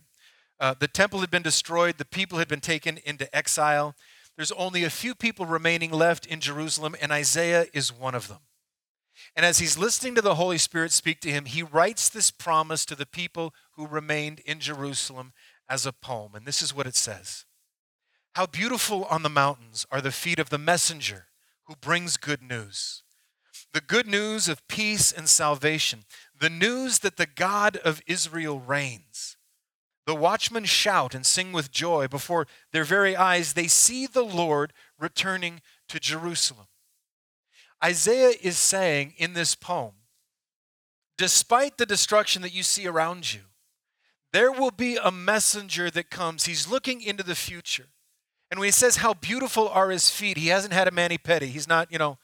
Uh, 0.60 0.74
the 0.78 0.88
temple 0.88 1.20
had 1.20 1.30
been 1.30 1.44
destroyed, 1.44 1.98
the 1.98 2.06
people 2.06 2.40
had 2.40 2.48
been 2.48 2.62
taken 2.62 2.98
into 3.06 3.34
exile. 3.36 3.96
There's 4.36 4.52
only 4.54 4.84
a 4.84 4.90
few 4.90 5.14
people 5.16 5.46
remaining 5.46 5.92
left 5.92 6.26
in 6.26 6.40
Jerusalem, 6.40 6.96
and 7.02 7.12
Isaiah 7.12 7.68
is 7.74 7.94
one 7.94 8.16
of 8.16 8.28
them. 8.28 8.40
And 9.36 9.46
as 9.46 9.60
he's 9.60 9.78
listening 9.78 10.16
to 10.16 10.22
the 10.22 10.36
Holy 10.36 10.58
Spirit 10.58 10.92
speak 10.92 11.20
to 11.22 11.32
him, 11.32 11.46
he 11.46 11.64
writes 11.64 12.10
this 12.10 12.32
promise 12.32 12.86
to 12.86 12.96
the 12.96 13.06
people 13.06 13.54
who 13.74 13.88
remained 13.88 14.40
in 14.42 14.60
Jerusalem 14.60 15.34
as 15.70 15.86
a 15.86 15.94
poem. 15.94 16.36
And 16.36 16.46
this 16.46 16.62
is 16.62 16.74
what 16.74 16.88
it 16.88 16.96
says 16.96 17.46
How 18.34 18.46
beautiful 18.46 19.06
on 19.06 19.24
the 19.24 19.30
mountains 19.30 19.86
are 19.92 20.02
the 20.02 20.12
feet 20.12 20.40
of 20.40 20.50
the 20.50 20.58
messenger 20.58 21.28
who 21.66 21.76
brings 21.76 22.18
good 22.18 22.42
news. 22.42 23.04
The 23.74 23.82
good 23.82 24.08
news 24.08 24.48
of 24.48 24.68
peace 24.68 25.12
and 25.12 25.28
salvation, 25.28 26.06
the 26.40 26.50
news 26.50 27.00
that 27.00 27.18
the 27.18 27.26
God 27.26 27.78
of 27.78 28.02
Israel 28.08 28.60
reigns. 28.60 29.37
The 30.08 30.16
watchmen 30.16 30.64
shout 30.64 31.14
and 31.14 31.26
sing 31.26 31.52
with 31.52 31.70
joy 31.70 32.08
before 32.08 32.48
their 32.72 32.86
very 32.86 33.16
eyes. 33.16 33.54
They 33.54 33.68
see 33.68 34.08
the 34.08 34.24
Lord 34.24 34.72
returning 34.98 35.62
to 35.90 36.00
Jerusalem. 36.00 36.68
Isaiah 37.84 38.34
is 38.42 38.58
saying 38.58 39.16
in 39.18 39.34
this 39.34 39.54
poem, 39.54 39.96
despite 41.18 41.78
the 41.78 41.86
destruction 41.86 42.42
that 42.42 42.54
you 42.54 42.64
see 42.64 42.88
around 42.88 43.34
you, 43.34 43.42
there 44.32 44.50
will 44.50 44.72
be 44.72 44.96
a 44.96 45.12
messenger 45.12 45.92
that 45.92 46.10
comes. 46.10 46.46
He's 46.46 46.70
looking 46.70 47.02
into 47.02 47.24
the 47.24 47.36
future. 47.36 47.88
And 48.50 48.62
when 48.62 48.68
he 48.68 48.72
says 48.72 48.98
how 48.98 49.14
beautiful 49.14 49.68
are 49.68 49.90
his 49.90 50.10
feet, 50.10 50.38
he 50.38 50.48
hasn't 50.48 50.74
had 50.74 50.88
a 50.88 50.92
mani 50.92 51.18
pedi. 51.18 51.48
He's 51.48 51.68
not, 51.68 51.92
you 51.92 51.98
know, 51.98 52.18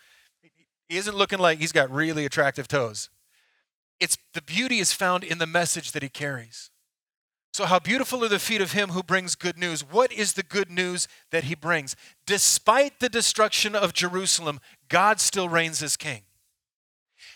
he 0.87 0.95
isn't 0.95 1.17
looking 1.17 1.39
like 1.39 1.59
he's 1.59 1.73
got 1.73 1.91
really 1.91 2.25
attractive 2.25 2.69
toes. 2.69 3.09
It's 3.99 4.17
the 4.33 4.41
beauty 4.41 4.79
is 4.79 4.93
found 4.93 5.25
in 5.25 5.37
the 5.37 5.45
message 5.45 5.91
that 5.91 6.01
he 6.01 6.07
carries. 6.07 6.69
So, 7.53 7.65
how 7.65 7.77
beautiful 7.77 8.23
are 8.23 8.29
the 8.29 8.39
feet 8.39 8.61
of 8.61 8.71
him 8.71 8.89
who 8.89 9.03
brings 9.03 9.35
good 9.35 9.59
news? 9.59 9.81
What 9.81 10.11
is 10.11 10.33
the 10.33 10.41
good 10.41 10.71
news 10.71 11.07
that 11.29 11.43
he 11.43 11.53
brings? 11.53 11.95
Despite 12.25 12.99
the 12.99 13.09
destruction 13.09 13.75
of 13.75 13.93
Jerusalem, 13.93 14.59
God 14.89 15.19
still 15.19 15.47
reigns 15.47 15.83
as 15.83 15.95
king. 15.95 16.23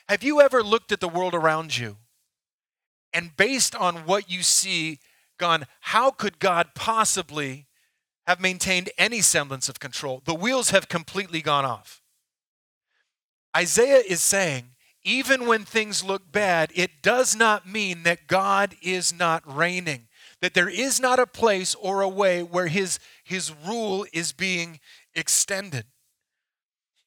Have 0.10 0.24
you 0.24 0.42
ever 0.42 0.64
looked 0.64 0.92
at 0.92 1.02
the 1.02 1.08
world 1.08 1.36
around 1.36 1.78
you 1.78 1.98
and 3.14 3.38
based 3.38 3.76
on 3.76 4.06
what 4.06 4.30
you 4.30 4.42
see, 4.42 5.00
gone, 5.38 5.66
how 5.82 6.10
could 6.10 6.40
God 6.40 6.70
possibly 6.74 7.68
have 8.26 8.40
maintained 8.42 8.90
any 8.98 9.22
semblance 9.22 9.70
of 9.70 9.80
control? 9.80 10.24
The 10.26 10.34
wheels 10.34 10.72
have 10.72 10.90
completely 10.90 11.42
gone 11.42 11.66
off. 11.66 12.02
Isaiah 13.56 14.02
is 14.08 14.22
saying, 14.22 14.72
even 15.04 15.46
when 15.46 15.64
things 15.64 16.04
look 16.04 16.32
bad, 16.32 16.72
it 16.76 17.02
does 17.02 17.36
not 17.36 17.68
mean 17.68 18.04
that 18.04 18.28
God 18.28 18.76
is 18.82 19.14
not 19.14 19.42
reigning, 19.46 20.07
that 20.42 20.54
there 20.54 20.70
is 20.70 21.00
not 21.00 21.20
a 21.20 21.28
place 21.28 21.76
or 21.76 22.02
a 22.02 22.10
way 22.10 22.44
where 22.44 22.68
his, 22.68 23.00
his 23.24 23.52
rule 23.66 24.06
is 24.14 24.32
being 24.32 24.80
extended. 25.16 25.86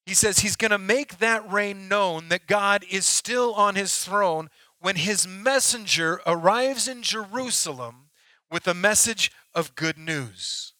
He 0.04 0.14
says 0.14 0.40
he's 0.40 0.56
going 0.56 0.72
to 0.72 0.78
make 0.78 1.18
that 1.18 1.50
reign 1.50 1.88
known 1.88 2.28
that 2.30 2.46
God 2.46 2.84
is 2.90 3.06
still 3.06 3.54
on 3.54 3.76
his 3.76 4.04
throne 4.04 4.50
when 4.80 4.96
his 4.96 5.28
messenger 5.28 6.20
arrives 6.26 6.88
in 6.88 7.02
Jerusalem 7.02 8.10
with 8.50 8.66
a 8.66 8.74
message 8.74 9.30
of 9.54 9.74
good 9.76 9.98
news. 9.98 10.72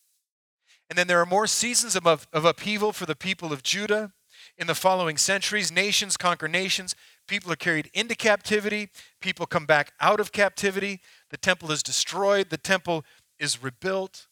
And 0.88 0.98
then 0.98 1.06
there 1.06 1.20
are 1.20 1.26
more 1.26 1.46
seasons 1.46 1.94
of, 1.94 2.26
of 2.32 2.44
upheaval 2.44 2.92
for 2.92 3.06
the 3.06 3.14
people 3.14 3.52
of 3.52 3.62
Judah. 3.62 4.12
In 4.58 4.66
the 4.66 4.74
following 4.74 5.16
centuries, 5.16 5.70
nations 5.70 6.16
conquer 6.16 6.48
nations. 6.48 6.96
People 7.28 7.52
are 7.52 7.56
carried 7.56 7.90
into 7.94 8.16
captivity. 8.16 8.88
People 9.20 9.46
come 9.46 9.66
back 9.66 9.92
out 10.00 10.18
of 10.18 10.32
captivity. 10.32 11.00
The 11.30 11.36
temple 11.36 11.70
is 11.70 11.82
destroyed. 11.82 12.50
The 12.50 12.56
temple 12.56 13.04
is 13.38 13.62
rebuilt. 13.62 14.26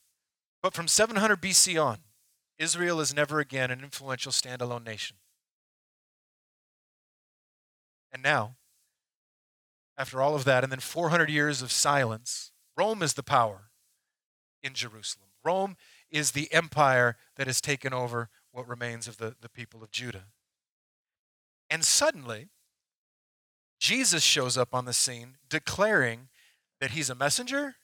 But 0.62 0.74
from 0.74 0.88
700 0.88 1.40
BC 1.40 1.82
on, 1.82 1.98
Israel 2.58 3.00
is 3.00 3.14
never 3.14 3.38
again 3.38 3.70
an 3.70 3.80
influential 3.80 4.32
standalone 4.32 4.84
nation. 4.84 5.16
And 8.12 8.22
now, 8.22 8.56
after 9.96 10.20
all 10.20 10.34
of 10.34 10.44
that, 10.44 10.64
and 10.64 10.72
then 10.72 10.80
400 10.80 11.30
years 11.30 11.62
of 11.62 11.70
silence, 11.70 12.52
Rome 12.76 13.02
is 13.02 13.14
the 13.14 13.22
power 13.22 13.70
in 14.62 14.74
Jerusalem. 14.74 15.28
Rome 15.44 15.76
is 16.10 16.32
the 16.32 16.52
empire 16.52 17.16
that 17.36 17.46
has 17.46 17.60
taken 17.60 17.92
over 17.92 18.28
what 18.52 18.68
remains 18.68 19.06
of 19.06 19.18
the, 19.18 19.36
the 19.40 19.48
people 19.48 19.82
of 19.82 19.90
Judah. 19.90 20.26
And 21.70 21.84
suddenly, 21.84 22.48
Jesus 23.78 24.22
shows 24.22 24.56
up 24.56 24.74
on 24.74 24.84
the 24.84 24.92
scene 24.92 25.36
declaring 25.48 26.28
that 26.80 26.92
he's 26.92 27.10
a 27.10 27.14
messenger 27.14 27.76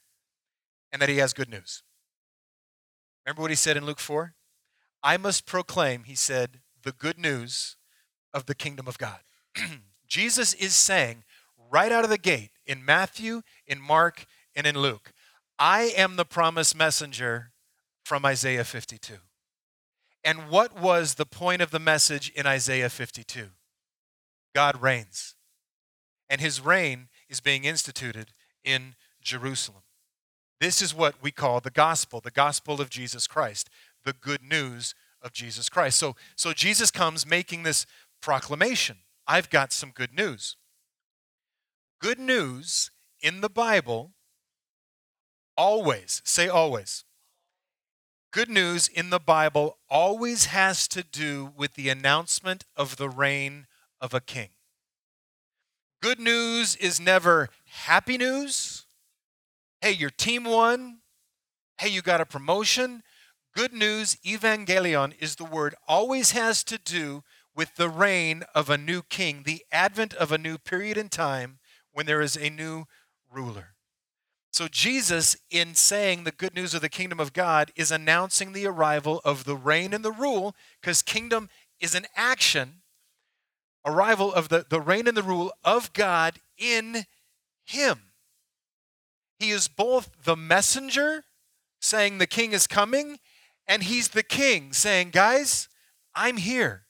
and 0.92 1.00
that 1.02 1.08
he 1.08 1.18
has 1.18 1.32
good 1.32 1.50
news. 1.50 1.82
Remember 3.24 3.42
what 3.42 3.50
he 3.50 3.56
said 3.56 3.76
in 3.76 3.86
Luke 3.86 4.00
4? 4.00 4.34
I 5.02 5.16
must 5.16 5.46
proclaim, 5.46 6.04
he 6.04 6.14
said, 6.14 6.60
the 6.82 6.92
good 6.92 7.18
news 7.18 7.76
of 8.32 8.46
the 8.46 8.54
kingdom 8.54 8.86
of 8.86 8.98
God. 8.98 9.20
Jesus 10.08 10.54
is 10.54 10.74
saying, 10.74 11.24
right 11.70 11.92
out 11.92 12.04
of 12.04 12.10
the 12.10 12.18
gate 12.18 12.50
in 12.66 12.84
Matthew, 12.84 13.42
in 13.66 13.80
Mark, 13.80 14.26
and 14.54 14.66
in 14.66 14.78
Luke. 14.78 15.12
I 15.58 15.92
am 15.96 16.16
the 16.16 16.24
promised 16.24 16.76
messenger 16.76 17.52
from 18.04 18.24
Isaiah 18.24 18.64
52. 18.64 19.14
And 20.22 20.48
what 20.48 20.78
was 20.78 21.14
the 21.14 21.26
point 21.26 21.62
of 21.62 21.70
the 21.70 21.78
message 21.78 22.30
in 22.30 22.46
Isaiah 22.46 22.88
52? 22.88 23.48
God 24.54 24.80
reigns. 24.80 25.34
And 26.30 26.40
his 26.40 26.60
reign 26.60 27.08
is 27.28 27.40
being 27.40 27.64
instituted 27.64 28.32
in 28.64 28.94
Jerusalem. 29.22 29.82
This 30.60 30.80
is 30.80 30.94
what 30.94 31.16
we 31.22 31.30
call 31.30 31.60
the 31.60 31.70
gospel, 31.70 32.20
the 32.20 32.30
gospel 32.30 32.80
of 32.80 32.90
Jesus 32.90 33.26
Christ, 33.26 33.68
the 34.04 34.12
good 34.12 34.42
news 34.42 34.94
of 35.22 35.32
Jesus 35.32 35.68
Christ. 35.68 35.98
So, 35.98 36.16
so 36.36 36.52
Jesus 36.52 36.90
comes 36.90 37.26
making 37.26 37.62
this 37.62 37.86
proclamation 38.20 38.98
I've 39.26 39.48
got 39.48 39.72
some 39.72 39.90
good 39.90 40.12
news. 40.14 40.56
Good 42.00 42.18
news 42.18 42.90
in 43.22 43.40
the 43.40 43.48
Bible 43.48 44.12
always, 45.56 46.20
say 46.24 46.48
always. 46.48 47.04
Good 48.32 48.50
news 48.50 48.88
in 48.88 49.10
the 49.10 49.20
Bible 49.20 49.78
always 49.88 50.46
has 50.46 50.88
to 50.88 51.02
do 51.02 51.52
with 51.56 51.74
the 51.74 51.88
announcement 51.88 52.64
of 52.76 52.96
the 52.96 53.08
reign 53.08 53.66
of 54.00 54.12
a 54.12 54.20
king. 54.20 54.50
Good 56.02 56.20
news 56.20 56.76
is 56.76 57.00
never 57.00 57.48
happy 57.74 58.16
news. 58.16 58.86
Hey, 59.80 59.92
your 59.92 60.10
team 60.10 60.44
won. 60.44 61.00
Hey, 61.78 61.88
you 61.88 62.02
got 62.02 62.20
a 62.20 62.26
promotion. 62.26 63.02
Good 63.54 63.72
news, 63.72 64.16
evangelion, 64.24 65.12
is 65.18 65.36
the 65.36 65.44
word, 65.44 65.74
always 65.86 66.30
has 66.30 66.64
to 66.64 66.78
do 66.78 67.22
with 67.54 67.76
the 67.76 67.88
reign 67.88 68.44
of 68.54 68.70
a 68.70 68.78
new 68.78 69.02
king, 69.02 69.42
the 69.44 69.64
advent 69.70 70.14
of 70.14 70.32
a 70.32 70.38
new 70.38 70.56
period 70.56 70.96
in 70.96 71.08
time 71.08 71.58
when 71.92 72.06
there 72.06 72.20
is 72.20 72.36
a 72.36 72.48
new 72.48 72.84
ruler. 73.30 73.74
So, 74.52 74.68
Jesus, 74.68 75.36
in 75.50 75.74
saying 75.74 76.24
the 76.24 76.32
good 76.32 76.54
news 76.54 76.74
of 76.74 76.80
the 76.80 76.88
kingdom 76.88 77.18
of 77.18 77.32
God, 77.32 77.72
is 77.76 77.90
announcing 77.90 78.52
the 78.52 78.66
arrival 78.66 79.20
of 79.24 79.44
the 79.44 79.56
reign 79.56 79.92
and 79.92 80.04
the 80.04 80.12
rule, 80.12 80.54
because 80.80 81.02
kingdom 81.02 81.48
is 81.80 81.94
an 81.94 82.06
action 82.16 82.82
arrival 83.84 84.32
of 84.32 84.48
the, 84.48 84.64
the 84.68 84.80
reign 84.80 85.06
and 85.06 85.16
the 85.16 85.22
rule 85.22 85.52
of 85.64 85.92
God 85.92 86.38
in 86.56 87.04
him. 87.64 88.10
He 89.38 89.50
is 89.50 89.68
both 89.68 90.10
the 90.24 90.36
messenger, 90.36 91.24
saying 91.80 92.18
the 92.18 92.26
king 92.26 92.52
is 92.52 92.66
coming, 92.66 93.18
and 93.66 93.82
he's 93.82 94.08
the 94.08 94.22
king, 94.22 94.72
saying, 94.72 95.10
guys, 95.10 95.68
I'm 96.14 96.36
here. 96.36 96.82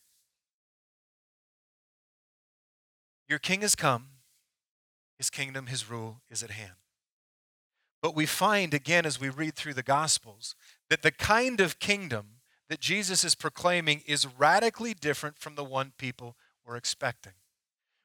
Your 3.28 3.38
king 3.38 3.62
has 3.62 3.74
come, 3.74 4.08
his 5.16 5.30
kingdom, 5.30 5.66
his 5.66 5.88
rule 5.88 6.20
is 6.30 6.42
at 6.42 6.50
hand. 6.50 6.74
But 8.02 8.14
we 8.14 8.26
find 8.26 8.74
again 8.74 9.06
as 9.06 9.18
we 9.18 9.30
read 9.30 9.54
through 9.54 9.74
the 9.74 9.82
Gospels 9.82 10.54
that 10.90 11.02
the 11.02 11.10
kind 11.10 11.60
of 11.60 11.78
kingdom 11.78 12.40
that 12.68 12.80
Jesus 12.80 13.24
is 13.24 13.34
proclaiming 13.34 14.02
is 14.06 14.26
radically 14.26 14.92
different 14.92 15.38
from 15.38 15.54
the 15.54 15.64
one 15.64 15.92
people 15.96 16.36
we're 16.66 16.76
expecting. 16.76 17.32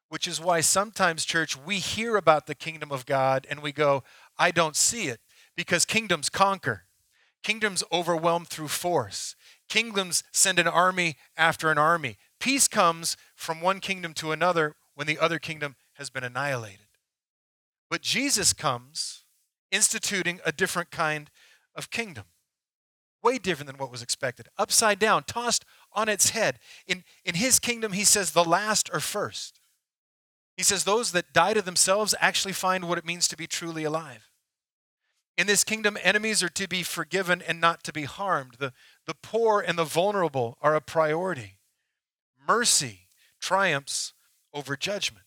Which 0.09 0.27
is 0.27 0.41
why 0.41 0.61
sometimes, 0.61 1.23
church, 1.23 1.55
we 1.57 1.77
hear 1.77 2.15
about 2.17 2.47
the 2.47 2.55
kingdom 2.55 2.91
of 2.91 3.05
God 3.05 3.45
and 3.49 3.61
we 3.61 3.71
go, 3.71 4.03
I 4.37 4.51
don't 4.51 4.75
see 4.75 5.07
it, 5.07 5.19
because 5.55 5.85
kingdoms 5.85 6.29
conquer. 6.29 6.85
Kingdoms 7.43 7.83
overwhelm 7.91 8.45
through 8.45 8.67
force. 8.67 9.35
Kingdoms 9.69 10.23
send 10.31 10.59
an 10.59 10.67
army 10.67 11.15
after 11.37 11.71
an 11.71 11.77
army. 11.77 12.17
Peace 12.39 12.67
comes 12.67 13.15
from 13.35 13.61
one 13.61 13.79
kingdom 13.79 14.13
to 14.15 14.31
another 14.31 14.75
when 14.95 15.07
the 15.07 15.19
other 15.19 15.39
kingdom 15.39 15.75
has 15.93 16.09
been 16.09 16.23
annihilated. 16.23 16.87
But 17.89 18.01
Jesus 18.01 18.51
comes 18.51 19.23
instituting 19.71 20.39
a 20.45 20.51
different 20.51 20.91
kind 20.91 21.29
of 21.75 21.91
kingdom 21.91 22.25
way 23.21 23.37
different 23.37 23.67
than 23.67 23.77
what 23.77 23.91
was 23.91 24.01
expected. 24.01 24.47
Upside 24.57 24.99
down, 24.99 25.23
tossed 25.23 25.65
on 25.93 26.09
its 26.09 26.31
head. 26.31 26.59
In, 26.87 27.03
in 27.25 27.35
his 27.35 27.59
kingdom, 27.59 27.93
he 27.93 28.03
says, 28.03 28.31
the 28.31 28.43
last 28.43 28.89
are 28.93 28.99
first. 28.99 29.58
He 30.59 30.63
says, 30.63 30.83
those 30.83 31.13
that 31.13 31.31
die 31.31 31.53
to 31.53 31.61
themselves 31.61 32.13
actually 32.19 32.51
find 32.51 32.83
what 32.83 32.97
it 32.97 33.05
means 33.05 33.29
to 33.29 33.37
be 33.37 33.47
truly 33.47 33.85
alive. 33.85 34.29
In 35.37 35.47
this 35.47 35.63
kingdom, 35.63 35.97
enemies 36.03 36.43
are 36.43 36.49
to 36.49 36.67
be 36.67 36.83
forgiven 36.83 37.41
and 37.41 37.61
not 37.61 37.81
to 37.85 37.93
be 37.93 38.03
harmed. 38.03 38.55
The, 38.59 38.73
the 39.07 39.13
poor 39.13 39.61
and 39.61 39.79
the 39.79 39.85
vulnerable 39.85 40.57
are 40.61 40.75
a 40.75 40.81
priority. 40.81 41.59
Mercy 42.45 43.07
triumphs 43.39 44.11
over 44.53 44.75
judgment. 44.75 45.23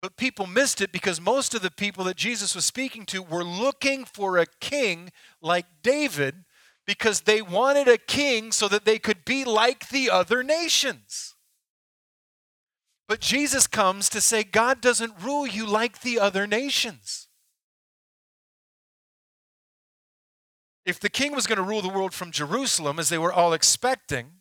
But 0.00 0.16
people 0.16 0.46
missed 0.46 0.80
it 0.80 0.92
because 0.92 1.20
most 1.20 1.52
of 1.52 1.60
the 1.60 1.72
people 1.72 2.04
that 2.04 2.16
Jesus 2.16 2.54
was 2.54 2.64
speaking 2.64 3.06
to 3.06 3.20
were 3.20 3.42
looking 3.42 4.04
for 4.04 4.38
a 4.38 4.46
king 4.60 5.10
like 5.42 5.66
David 5.82 6.44
because 6.86 7.22
they 7.22 7.42
wanted 7.42 7.88
a 7.88 7.98
king 7.98 8.52
so 8.52 8.68
that 8.68 8.84
they 8.84 9.00
could 9.00 9.24
be 9.24 9.44
like 9.44 9.88
the 9.88 10.08
other 10.08 10.44
nations. 10.44 11.34
But 13.08 13.20
Jesus 13.20 13.66
comes 13.66 14.10
to 14.10 14.20
say 14.20 14.44
God 14.44 14.82
doesn't 14.82 15.14
rule 15.22 15.46
you 15.46 15.66
like 15.66 16.02
the 16.02 16.20
other 16.20 16.46
nations. 16.46 17.26
If 20.84 21.00
the 21.00 21.08
king 21.08 21.34
was 21.34 21.46
going 21.46 21.56
to 21.56 21.62
rule 21.62 21.82
the 21.82 21.88
world 21.88 22.12
from 22.12 22.30
Jerusalem, 22.30 22.98
as 22.98 23.08
they 23.08 23.18
were 23.18 23.32
all 23.32 23.54
expecting, 23.54 24.32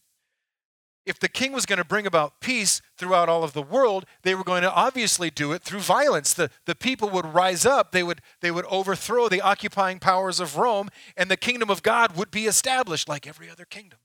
if 1.05 1.17
the 1.17 1.29
king 1.29 1.53
was 1.53 1.65
going 1.65 1.77
to 1.77 1.85
bring 1.85 2.05
about 2.05 2.41
peace 2.41 2.81
throughout 2.97 3.29
all 3.29 3.45
of 3.45 3.53
the 3.53 3.61
world, 3.61 4.05
they 4.23 4.35
were 4.35 4.43
going 4.43 4.63
to 4.63 4.73
obviously 4.73 5.29
do 5.29 5.53
it 5.53 5.63
through 5.63 5.79
violence. 5.79 6.33
The, 6.33 6.49
the 6.65 6.75
people 6.75 7.09
would 7.09 7.33
rise 7.33 7.65
up, 7.65 7.93
they 7.93 8.03
would, 8.03 8.21
they 8.41 8.51
would 8.51 8.65
overthrow 8.65 9.29
the 9.29 9.39
occupying 9.39 9.99
powers 9.99 10.41
of 10.41 10.57
Rome, 10.57 10.89
and 11.15 11.31
the 11.31 11.37
kingdom 11.37 11.69
of 11.69 11.83
God 11.83 12.17
would 12.17 12.31
be 12.31 12.45
established 12.45 13.07
like 13.07 13.25
every 13.25 13.49
other 13.49 13.63
kingdom. 13.63 13.99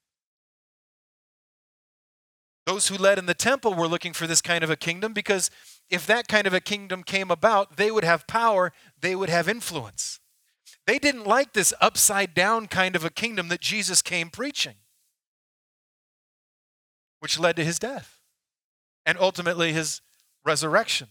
Those 2.67 2.89
who 2.89 2.97
led 2.97 3.19
in 3.19 3.27
the 3.27 3.35
temple 3.35 3.75
were 3.75 3.89
looking 3.89 4.13
for 4.13 4.27
this 4.27 4.41
kind 4.41 4.63
of 4.63 4.71
a 4.71 4.77
kingdom 4.77 5.13
because 5.13 5.51
if 5.91 6.07
that 6.07 6.29
kind 6.29 6.47
of 6.47 6.55
a 6.55 6.61
kingdom 6.61 7.03
came 7.03 7.31
about, 7.31 7.77
they 7.77 7.91
would 7.91 8.05
have 8.05 8.27
power, 8.27 8.73
they 9.01 9.17
would 9.17 9.29
have 9.29 9.49
influence. 9.49 10.21
They 10.87 10.99
didn't 10.99 11.27
like 11.27 11.53
this 11.53 11.75
upside 11.81 12.35
down 12.35 12.67
kind 12.67 12.97
of 12.97 13.05
a 13.05 13.11
kingdom 13.11 13.49
that 13.49 13.61
Jesus 13.61 14.03
came 14.03 14.31
preaching 14.31 14.77
which 17.23 17.39
led 17.39 17.55
to 17.55 17.65
his 17.65 17.79
death 17.79 18.19
and 19.07 19.17
ultimately 19.17 19.73
his 19.73 20.01
resurrection. 20.45 21.07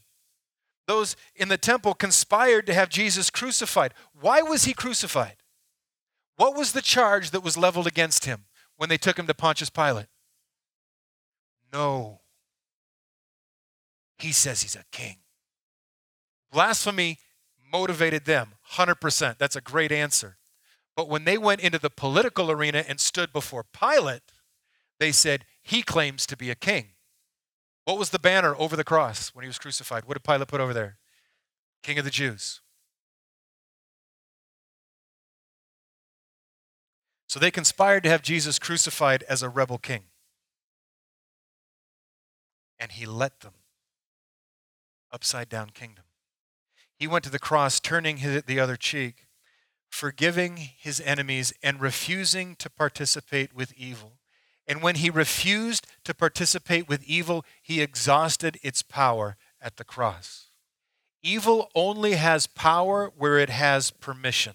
Those 0.85 1.15
in 1.37 1.47
the 1.47 1.57
temple 1.57 1.93
conspired 1.93 2.67
to 2.67 2.73
have 2.73 2.89
Jesus 2.89 3.29
crucified. 3.29 3.93
Why 4.19 4.41
was 4.41 4.65
he 4.65 4.73
crucified? 4.73 5.37
What 6.35 6.53
was 6.53 6.73
the 6.73 6.81
charge 6.81 7.31
that 7.31 7.45
was 7.45 7.55
leveled 7.57 7.87
against 7.87 8.25
him 8.25 8.43
when 8.75 8.89
they 8.89 8.97
took 8.97 9.17
him 9.17 9.25
to 9.25 9.33
Pontius 9.33 9.69
Pilate? 9.69 10.07
No. 11.71 12.21
He 14.17 14.31
says 14.31 14.61
he's 14.61 14.75
a 14.75 14.85
king. 14.91 15.17
Blasphemy 16.51 17.19
motivated 17.71 18.25
them 18.25 18.53
100%. 18.73 19.37
That's 19.37 19.55
a 19.55 19.61
great 19.61 19.91
answer. 19.91 20.37
But 20.95 21.09
when 21.09 21.23
they 21.23 21.37
went 21.37 21.61
into 21.61 21.79
the 21.79 21.89
political 21.89 22.51
arena 22.51 22.83
and 22.87 22.99
stood 22.99 23.31
before 23.31 23.63
Pilate, 23.63 24.33
they 24.99 25.11
said, 25.11 25.45
He 25.63 25.81
claims 25.81 26.25
to 26.27 26.37
be 26.37 26.49
a 26.51 26.55
king. 26.55 26.89
What 27.85 27.97
was 27.97 28.11
the 28.11 28.19
banner 28.19 28.55
over 28.57 28.75
the 28.75 28.83
cross 28.83 29.29
when 29.29 29.43
he 29.43 29.47
was 29.47 29.57
crucified? 29.57 30.05
What 30.05 30.15
did 30.15 30.23
Pilate 30.23 30.47
put 30.47 30.61
over 30.61 30.73
there? 30.73 30.97
King 31.81 31.97
of 31.97 32.05
the 32.05 32.11
Jews. 32.11 32.61
So 37.27 37.39
they 37.39 37.49
conspired 37.49 38.03
to 38.03 38.09
have 38.09 38.21
Jesus 38.21 38.59
crucified 38.59 39.23
as 39.23 39.41
a 39.41 39.49
rebel 39.49 39.77
king. 39.77 40.10
And 42.81 42.91
he 42.91 43.05
let 43.05 43.39
them. 43.39 43.53
Upside 45.13 45.47
down 45.47 45.69
kingdom. 45.69 46.03
He 46.95 47.07
went 47.07 47.23
to 47.23 47.29
the 47.31 47.39
cross, 47.39 47.79
turning 47.79 48.17
his, 48.17 48.43
the 48.43 48.59
other 48.59 48.75
cheek, 48.75 49.27
forgiving 49.89 50.57
his 50.57 51.01
enemies, 51.05 51.53
and 51.63 51.79
refusing 51.79 52.55
to 52.57 52.69
participate 52.69 53.53
with 53.53 53.73
evil. 53.77 54.13
And 54.67 54.81
when 54.81 54.95
he 54.95 55.09
refused 55.09 55.85
to 56.05 56.13
participate 56.13 56.87
with 56.87 57.03
evil, 57.03 57.45
he 57.61 57.81
exhausted 57.81 58.57
its 58.63 58.81
power 58.81 59.37
at 59.61 59.77
the 59.77 59.83
cross. 59.83 60.47
Evil 61.21 61.69
only 61.75 62.13
has 62.13 62.47
power 62.47 63.11
where 63.15 63.37
it 63.37 63.49
has 63.49 63.91
permission. 63.91 64.53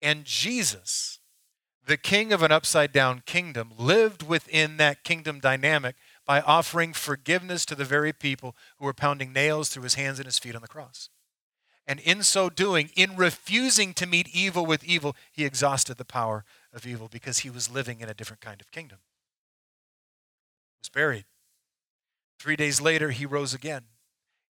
And 0.00 0.24
Jesus, 0.24 1.18
the 1.86 1.96
king 1.96 2.32
of 2.32 2.42
an 2.42 2.52
upside 2.52 2.92
down 2.92 3.22
kingdom, 3.24 3.72
lived 3.76 4.22
within 4.22 4.76
that 4.76 5.02
kingdom 5.02 5.40
dynamic 5.40 5.96
by 6.26 6.40
offering 6.40 6.92
forgiveness 6.92 7.64
to 7.66 7.74
the 7.74 7.84
very 7.84 8.12
people 8.12 8.56
who 8.78 8.84
were 8.84 8.94
pounding 8.94 9.32
nails 9.32 9.68
through 9.68 9.82
his 9.82 9.94
hands 9.94 10.18
and 10.18 10.26
his 10.26 10.38
feet 10.38 10.54
on 10.54 10.62
the 10.62 10.68
cross. 10.68 11.10
And 11.86 12.00
in 12.00 12.22
so 12.22 12.48
doing, 12.48 12.90
in 12.96 13.16
refusing 13.16 13.92
to 13.94 14.06
meet 14.06 14.28
evil 14.34 14.64
with 14.64 14.84
evil, 14.84 15.14
he 15.30 15.44
exhausted 15.44 15.98
the 15.98 16.04
power 16.04 16.44
of 16.72 16.86
evil 16.86 17.08
because 17.08 17.40
he 17.40 17.50
was 17.50 17.70
living 17.70 18.00
in 18.00 18.08
a 18.08 18.14
different 18.14 18.40
kind 18.40 18.60
of 18.60 18.70
kingdom. 18.70 18.98
He 20.76 20.80
was 20.80 20.88
buried. 20.88 21.26
Three 22.38 22.56
days 22.56 22.80
later, 22.80 23.10
he 23.10 23.26
rose 23.26 23.52
again. 23.52 23.84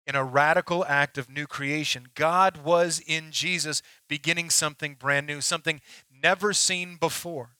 In 0.06 0.14
a 0.14 0.24
radical 0.24 0.84
act 0.84 1.18
of 1.18 1.30
new 1.30 1.46
creation, 1.46 2.08
God 2.14 2.58
was 2.58 3.02
in 3.04 3.32
Jesus 3.32 3.82
beginning 4.08 4.50
something 4.50 4.94
brand 4.94 5.26
new, 5.26 5.40
something 5.40 5.80
never 6.22 6.52
seen 6.52 6.96
before. 6.96 7.56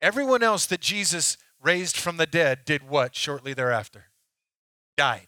Everyone 0.00 0.42
else 0.42 0.64
that 0.66 0.80
Jesus 0.80 1.36
raised 1.66 1.96
from 1.96 2.16
the 2.16 2.26
dead 2.26 2.64
did 2.64 2.88
what 2.88 3.16
shortly 3.16 3.52
thereafter? 3.52 4.06
Died. 4.96 5.26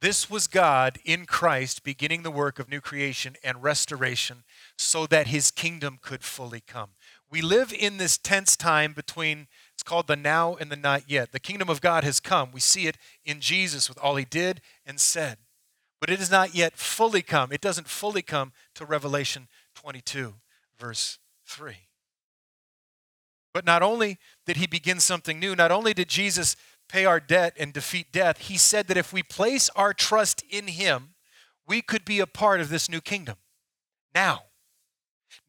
This 0.00 0.30
was 0.30 0.46
God 0.46 0.98
in 1.04 1.26
Christ 1.26 1.84
beginning 1.84 2.22
the 2.22 2.30
work 2.30 2.58
of 2.58 2.70
new 2.70 2.80
creation 2.80 3.36
and 3.44 3.62
restoration 3.62 4.44
so 4.78 5.06
that 5.06 5.26
his 5.26 5.50
kingdom 5.50 5.98
could 6.00 6.24
fully 6.24 6.60
come. 6.60 6.90
We 7.30 7.42
live 7.42 7.72
in 7.72 7.98
this 7.98 8.16
tense 8.16 8.56
time 8.56 8.94
between, 8.94 9.46
it's 9.74 9.82
called 9.82 10.06
the 10.06 10.16
now 10.16 10.56
and 10.56 10.72
the 10.72 10.76
not 10.76 11.08
yet. 11.08 11.32
The 11.32 11.38
kingdom 11.38 11.68
of 11.68 11.82
God 11.82 12.02
has 12.02 12.18
come. 12.18 12.50
We 12.50 12.60
see 12.60 12.86
it 12.86 12.96
in 13.26 13.40
Jesus 13.40 13.90
with 13.90 13.98
all 13.98 14.16
he 14.16 14.24
did 14.24 14.62
and 14.86 14.98
said. 14.98 15.36
But 16.00 16.10
it 16.10 16.18
has 16.18 16.30
not 16.30 16.54
yet 16.54 16.76
fully 16.78 17.22
come. 17.22 17.52
It 17.52 17.60
doesn't 17.60 17.88
fully 17.88 18.22
come 18.22 18.52
to 18.74 18.86
Revelation 18.86 19.48
22, 19.76 20.34
verse 20.78 21.18
3. 21.46 21.74
But 23.52 23.64
not 23.64 23.82
only 23.82 24.18
did 24.46 24.56
he 24.56 24.66
begin 24.66 25.00
something 25.00 25.38
new, 25.38 25.54
not 25.54 25.70
only 25.70 25.92
did 25.92 26.08
Jesus 26.08 26.56
pay 26.88 27.04
our 27.04 27.20
debt 27.20 27.54
and 27.58 27.72
defeat 27.72 28.12
death, 28.12 28.38
he 28.38 28.56
said 28.56 28.88
that 28.88 28.96
if 28.96 29.12
we 29.12 29.22
place 29.22 29.68
our 29.76 29.92
trust 29.92 30.42
in 30.48 30.68
him, 30.68 31.14
we 31.66 31.82
could 31.82 32.04
be 32.04 32.20
a 32.20 32.26
part 32.26 32.60
of 32.60 32.68
this 32.68 32.88
new 32.88 33.00
kingdom. 33.00 33.36
Now, 34.14 34.42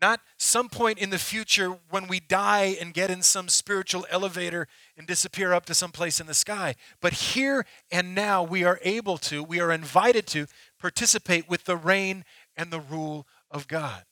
not 0.01 0.21
some 0.37 0.69
point 0.69 0.99
in 0.99 1.09
the 1.09 1.17
future 1.17 1.77
when 1.89 2.07
we 2.07 2.19
die 2.19 2.77
and 2.79 2.93
get 2.93 3.09
in 3.09 3.21
some 3.21 3.49
spiritual 3.49 4.05
elevator 4.09 4.67
and 4.97 5.05
disappear 5.05 5.53
up 5.53 5.65
to 5.65 5.73
some 5.73 5.91
place 5.91 6.19
in 6.19 6.27
the 6.27 6.33
sky. 6.33 6.75
But 7.01 7.13
here 7.13 7.65
and 7.91 8.15
now, 8.15 8.43
we 8.43 8.63
are 8.63 8.79
able 8.83 9.17
to, 9.19 9.43
we 9.43 9.59
are 9.59 9.71
invited 9.71 10.27
to 10.27 10.47
participate 10.79 11.49
with 11.49 11.65
the 11.65 11.75
reign 11.75 12.23
and 12.55 12.71
the 12.71 12.79
rule 12.79 13.27
of 13.51 13.67
God. 13.67 14.03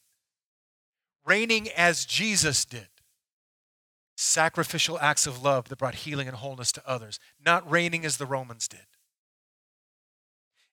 Reigning 1.24 1.68
as 1.70 2.04
Jesus 2.04 2.64
did 2.64 2.88
sacrificial 4.22 4.98
acts 5.00 5.26
of 5.26 5.42
love 5.42 5.68
that 5.68 5.78
brought 5.78 5.96
healing 5.96 6.28
and 6.28 6.36
wholeness 6.36 6.72
to 6.72 6.88
others, 6.88 7.18
not 7.44 7.68
reigning 7.68 8.04
as 8.04 8.16
the 8.16 8.26
Romans 8.26 8.68
did. 8.68 8.86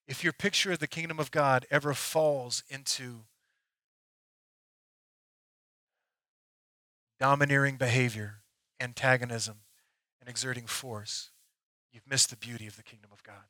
If 0.06 0.24
your 0.24 0.32
picture 0.32 0.72
of 0.72 0.78
the 0.78 0.86
kingdom 0.86 1.18
of 1.18 1.30
God 1.30 1.66
ever 1.70 1.92
falls 1.94 2.62
into 2.68 3.24
domineering 7.18 7.76
behavior, 7.76 8.36
antagonism, 8.80 9.58
and 10.20 10.28
exerting 10.28 10.66
force, 10.66 11.30
you've 11.92 12.08
missed 12.08 12.30
the 12.30 12.36
beauty 12.36 12.66
of 12.66 12.76
the 12.76 12.82
kingdom 12.82 13.10
of 13.12 13.22
God. 13.22 13.44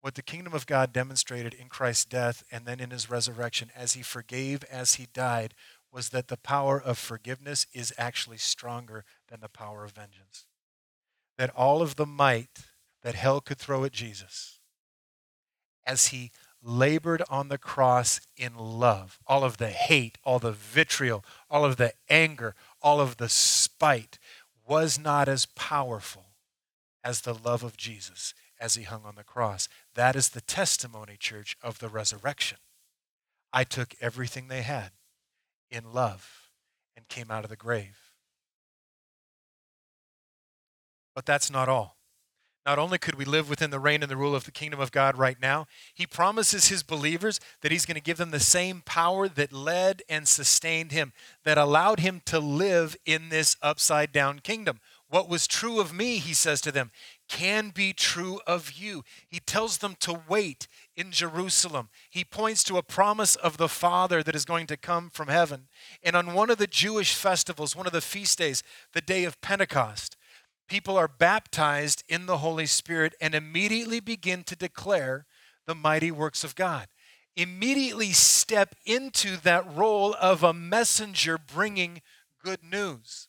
What 0.00 0.14
the 0.14 0.22
kingdom 0.22 0.54
of 0.54 0.66
God 0.66 0.92
demonstrated 0.92 1.52
in 1.52 1.68
Christ's 1.68 2.06
death 2.06 2.42
and 2.50 2.64
then 2.64 2.80
in 2.80 2.90
his 2.90 3.10
resurrection 3.10 3.70
as 3.76 3.92
he 3.92 4.02
forgave 4.02 4.64
as 4.64 4.94
he 4.94 5.06
died 5.12 5.54
was 5.92 6.10
that 6.10 6.28
the 6.28 6.36
power 6.36 6.80
of 6.80 6.98
forgiveness 6.98 7.66
is 7.72 7.92
actually 7.98 8.38
stronger 8.38 9.04
than 9.28 9.40
the 9.40 9.48
power 9.48 9.84
of 9.84 9.92
vengeance. 9.92 10.46
That 11.36 11.50
all 11.56 11.82
of 11.82 11.96
the 11.96 12.06
might 12.06 12.60
that 13.02 13.14
hell 13.14 13.40
could 13.40 13.58
throw 13.58 13.84
at 13.84 13.92
Jesus, 13.92 14.60
as 15.86 16.08
he 16.08 16.30
labored 16.62 17.22
on 17.30 17.48
the 17.48 17.58
cross 17.58 18.20
in 18.36 18.54
love, 18.56 19.18
all 19.26 19.44
of 19.44 19.56
the 19.56 19.70
hate, 19.70 20.18
all 20.24 20.38
the 20.38 20.52
vitriol, 20.52 21.24
all 21.48 21.64
of 21.64 21.76
the 21.76 21.94
anger, 22.08 22.54
all 22.82 23.00
of 23.00 23.16
the 23.16 23.28
spite 23.28 24.18
was 24.66 24.98
not 24.98 25.28
as 25.28 25.46
powerful 25.46 26.26
as 27.02 27.22
the 27.22 27.34
love 27.34 27.64
of 27.64 27.76
Jesus 27.76 28.34
as 28.60 28.74
he 28.74 28.82
hung 28.82 29.04
on 29.04 29.14
the 29.14 29.24
cross. 29.24 29.68
That 29.94 30.14
is 30.14 30.28
the 30.28 30.42
testimony, 30.42 31.16
church, 31.18 31.56
of 31.62 31.78
the 31.78 31.88
resurrection. 31.88 32.58
I 33.52 33.64
took 33.64 33.94
everything 34.00 34.48
they 34.48 34.62
had 34.62 34.90
in 35.70 35.92
love 35.92 36.50
and 36.96 37.08
came 37.08 37.30
out 37.30 37.44
of 37.44 37.50
the 37.50 37.56
grave. 37.56 37.98
But 41.14 41.26
that's 41.26 41.50
not 41.50 41.68
all. 41.68 41.96
Not 42.66 42.78
only 42.78 42.98
could 42.98 43.14
we 43.14 43.24
live 43.24 43.48
within 43.48 43.70
the 43.70 43.80
reign 43.80 44.02
and 44.02 44.10
the 44.10 44.16
rule 44.16 44.34
of 44.34 44.44
the 44.44 44.52
kingdom 44.52 44.80
of 44.80 44.92
God 44.92 45.16
right 45.16 45.40
now, 45.40 45.66
he 45.94 46.06
promises 46.06 46.68
his 46.68 46.82
believers 46.82 47.40
that 47.62 47.72
he's 47.72 47.86
going 47.86 47.94
to 47.94 48.02
give 48.02 48.18
them 48.18 48.30
the 48.30 48.38
same 48.38 48.82
power 48.84 49.28
that 49.28 49.52
led 49.52 50.02
and 50.08 50.28
sustained 50.28 50.92
him, 50.92 51.12
that 51.44 51.56
allowed 51.56 52.00
him 52.00 52.20
to 52.26 52.38
live 52.38 52.96
in 53.06 53.30
this 53.30 53.56
upside 53.62 54.12
down 54.12 54.40
kingdom. 54.40 54.80
What 55.08 55.28
was 55.28 55.46
true 55.46 55.80
of 55.80 55.92
me, 55.92 56.18
he 56.18 56.34
says 56.34 56.60
to 56.60 56.70
them, 56.70 56.90
can 57.28 57.70
be 57.70 57.92
true 57.92 58.40
of 58.46 58.72
you. 58.72 59.04
He 59.26 59.40
tells 59.40 59.78
them 59.78 59.96
to 60.00 60.20
wait 60.28 60.68
in 61.00 61.10
Jerusalem. 61.12 61.88
He 62.10 62.24
points 62.24 62.62
to 62.64 62.76
a 62.76 62.82
promise 62.82 63.34
of 63.34 63.56
the 63.56 63.70
Father 63.70 64.22
that 64.22 64.36
is 64.36 64.44
going 64.44 64.66
to 64.66 64.76
come 64.76 65.08
from 65.08 65.28
heaven. 65.28 65.68
And 66.02 66.14
on 66.14 66.34
one 66.34 66.50
of 66.50 66.58
the 66.58 66.66
Jewish 66.66 67.14
festivals, 67.14 67.74
one 67.74 67.86
of 67.86 67.92
the 67.94 68.02
feast 68.02 68.36
days, 68.38 68.62
the 68.92 69.00
day 69.00 69.24
of 69.24 69.40
Pentecost, 69.40 70.18
people 70.68 70.98
are 70.98 71.08
baptized 71.08 72.04
in 72.06 72.26
the 72.26 72.38
Holy 72.38 72.66
Spirit 72.66 73.14
and 73.18 73.34
immediately 73.34 73.98
begin 73.98 74.44
to 74.44 74.54
declare 74.54 75.24
the 75.66 75.74
mighty 75.74 76.10
works 76.10 76.44
of 76.44 76.54
God. 76.54 76.86
Immediately 77.34 78.12
step 78.12 78.74
into 78.84 79.38
that 79.38 79.74
role 79.74 80.14
of 80.20 80.42
a 80.42 80.52
messenger 80.52 81.38
bringing 81.38 82.02
good 82.44 82.62
news. 82.62 83.26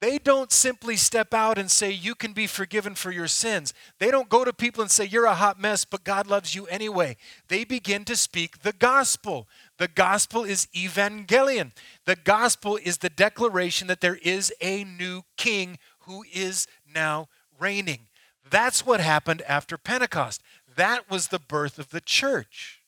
They 0.00 0.18
don't 0.18 0.52
simply 0.52 0.96
step 0.96 1.34
out 1.34 1.58
and 1.58 1.68
say, 1.68 1.90
You 1.90 2.14
can 2.14 2.32
be 2.32 2.46
forgiven 2.46 2.94
for 2.94 3.10
your 3.10 3.26
sins. 3.26 3.74
They 3.98 4.12
don't 4.12 4.28
go 4.28 4.44
to 4.44 4.52
people 4.52 4.82
and 4.82 4.90
say, 4.90 5.04
You're 5.04 5.24
a 5.24 5.34
hot 5.34 5.60
mess, 5.60 5.84
but 5.84 6.04
God 6.04 6.28
loves 6.28 6.54
you 6.54 6.66
anyway. 6.66 7.16
They 7.48 7.64
begin 7.64 8.04
to 8.04 8.16
speak 8.16 8.62
the 8.62 8.72
gospel. 8.72 9.48
The 9.78 9.88
gospel 9.88 10.44
is 10.44 10.68
evangelion. 10.74 11.72
The 12.04 12.16
gospel 12.16 12.78
is 12.82 12.98
the 12.98 13.10
declaration 13.10 13.88
that 13.88 14.00
there 14.00 14.18
is 14.22 14.52
a 14.60 14.84
new 14.84 15.22
king 15.36 15.78
who 16.00 16.24
is 16.32 16.68
now 16.92 17.28
reigning. 17.58 18.06
That's 18.48 18.86
what 18.86 19.00
happened 19.00 19.42
after 19.42 19.76
Pentecost. 19.76 20.42
That 20.76 21.10
was 21.10 21.28
the 21.28 21.40
birth 21.40 21.78
of 21.78 21.90
the 21.90 22.00
church. 22.00 22.82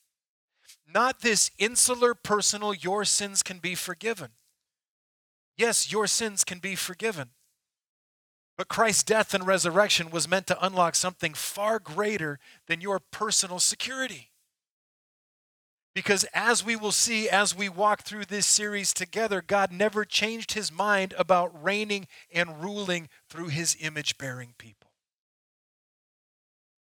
Not 0.92 1.20
this 1.20 1.50
insular, 1.58 2.14
personal, 2.14 2.72
your 2.72 3.04
sins 3.04 3.42
can 3.42 3.58
be 3.58 3.74
forgiven. 3.74 4.30
Yes, 5.60 5.92
your 5.92 6.06
sins 6.06 6.42
can 6.42 6.58
be 6.58 6.74
forgiven. 6.74 7.28
But 8.56 8.68
Christ's 8.68 9.02
death 9.02 9.34
and 9.34 9.46
resurrection 9.46 10.10
was 10.10 10.26
meant 10.26 10.46
to 10.46 10.64
unlock 10.64 10.94
something 10.94 11.34
far 11.34 11.78
greater 11.78 12.38
than 12.66 12.80
your 12.80 12.98
personal 12.98 13.58
security. 13.58 14.30
Because 15.94 16.24
as 16.32 16.64
we 16.64 16.76
will 16.76 16.92
see 16.92 17.28
as 17.28 17.54
we 17.54 17.68
walk 17.68 18.04
through 18.04 18.24
this 18.24 18.46
series 18.46 18.94
together, 18.94 19.42
God 19.46 19.70
never 19.70 20.06
changed 20.06 20.52
his 20.52 20.72
mind 20.72 21.12
about 21.18 21.62
reigning 21.62 22.08
and 22.32 22.64
ruling 22.64 23.10
through 23.28 23.48
his 23.48 23.76
image 23.80 24.16
bearing 24.16 24.54
people, 24.56 24.92